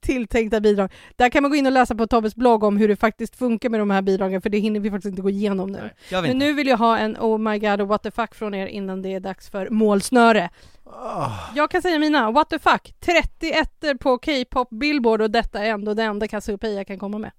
[0.06, 0.92] tilltänkta bidrag.
[1.16, 3.68] Där kan man gå in och läsa på Tobbes blogg om hur det faktiskt funkar
[3.68, 5.78] med de här bidragen, för det hinner vi faktiskt inte gå igenom nu.
[5.82, 5.94] Nej.
[6.10, 6.46] Jag vet Men inte.
[6.46, 9.02] nu vill jag ha en Oh my god och what the fuck från er innan
[9.02, 10.50] det är dags för målsnöre.
[10.84, 15.70] Ah, Jag kan säga mina, what the fuck, 31 på K-pop Billboard och detta är
[15.70, 17.30] ändå det enda Cassiopeia jag kan komma med.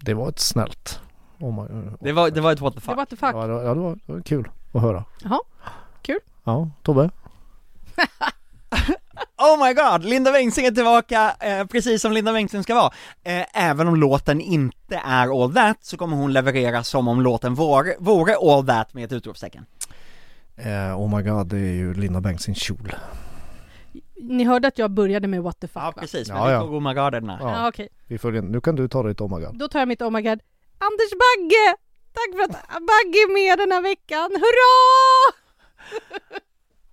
[0.00, 1.00] det var ett snällt.
[1.40, 1.68] Oh my,
[2.00, 2.88] Det var, det var ett what the Det fuck.
[2.88, 3.34] var what the fuck.
[3.34, 5.04] Ja, det var, ja, det var, det var kul att höra.
[5.24, 5.38] Jaha,
[6.02, 6.18] kul.
[6.44, 7.10] Ja, Tobbe?
[9.38, 12.92] Oh my god, Linda Bengtzing är tillbaka, eh, precis som Linda Bengtzing ska vara.
[13.24, 17.54] Eh, även om låten inte är all that, så kommer hon leverera som om låten
[17.54, 19.66] vore, vore all that med ett utropstecken.
[20.56, 22.94] Eh, oh my god, det är ju Linda Bengtzings kjol.
[24.22, 26.00] Ni hörde att jag började med what the fuck Ja va?
[26.00, 26.60] precis, men Ja, vi ja.
[26.60, 27.38] tog oh my god den här.
[27.40, 27.50] Ja.
[27.62, 27.88] Ja, okej.
[28.06, 29.58] Vi följer, nu kan du ta ditt oh my god.
[29.58, 30.40] Då tar jag mitt oh my god.
[30.78, 31.76] Anders Bagge!
[32.12, 34.30] Tack för att Bagge är med den här veckan.
[34.30, 35.32] Hurra!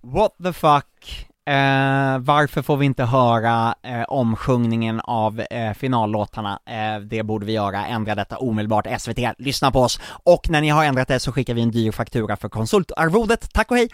[0.00, 6.60] What the fuck, eh, varför får vi inte höra eh, omsjungningen av eh, finallåtarna?
[6.66, 10.00] Eh, det borde vi göra, ändra detta omedelbart, SVT, lyssna på oss!
[10.06, 13.70] Och när ni har ändrat det så skickar vi en dyr faktura för konsultarvodet, tack
[13.70, 13.88] och hej!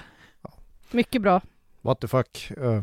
[0.90, 1.40] Mycket bra.
[1.80, 2.50] What the fuck.
[2.50, 2.82] Eh,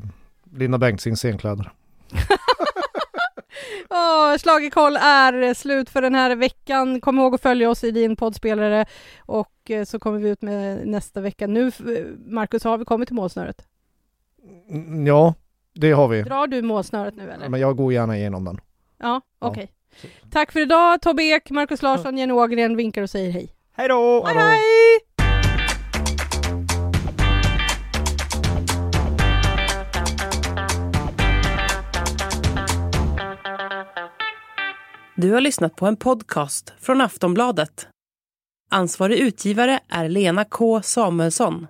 [0.53, 1.71] Linda Bengtzings scenkläder.
[3.89, 7.01] Åh, Schlagerkoll är slut för den här veckan.
[7.01, 8.85] Kom ihåg att följa oss i din poddspelare
[9.19, 11.47] och eh, så kommer vi ut med nästa vecka.
[11.47, 11.73] Nu, eh,
[12.25, 13.65] Marcus, har vi kommit till målsnöret?
[14.69, 15.33] Mm, Ja,
[15.73, 16.21] det har vi.
[16.21, 17.49] Drar du målsnöret nu eller?
[17.49, 18.59] Men jag går gärna igenom den.
[18.97, 19.47] Ja, Ja.
[19.47, 19.71] okej.
[20.31, 23.49] Tack för idag, Tobbe Ek, Marcus Larsson, Jenny Ågren vinkar och säger hej.
[23.75, 24.23] Hej då!
[24.25, 24.59] Hej, hej!
[35.15, 37.87] Du har lyssnat på en podcast från Aftonbladet.
[38.71, 41.67] Ansvarig utgivare är Lena K Samuelsson.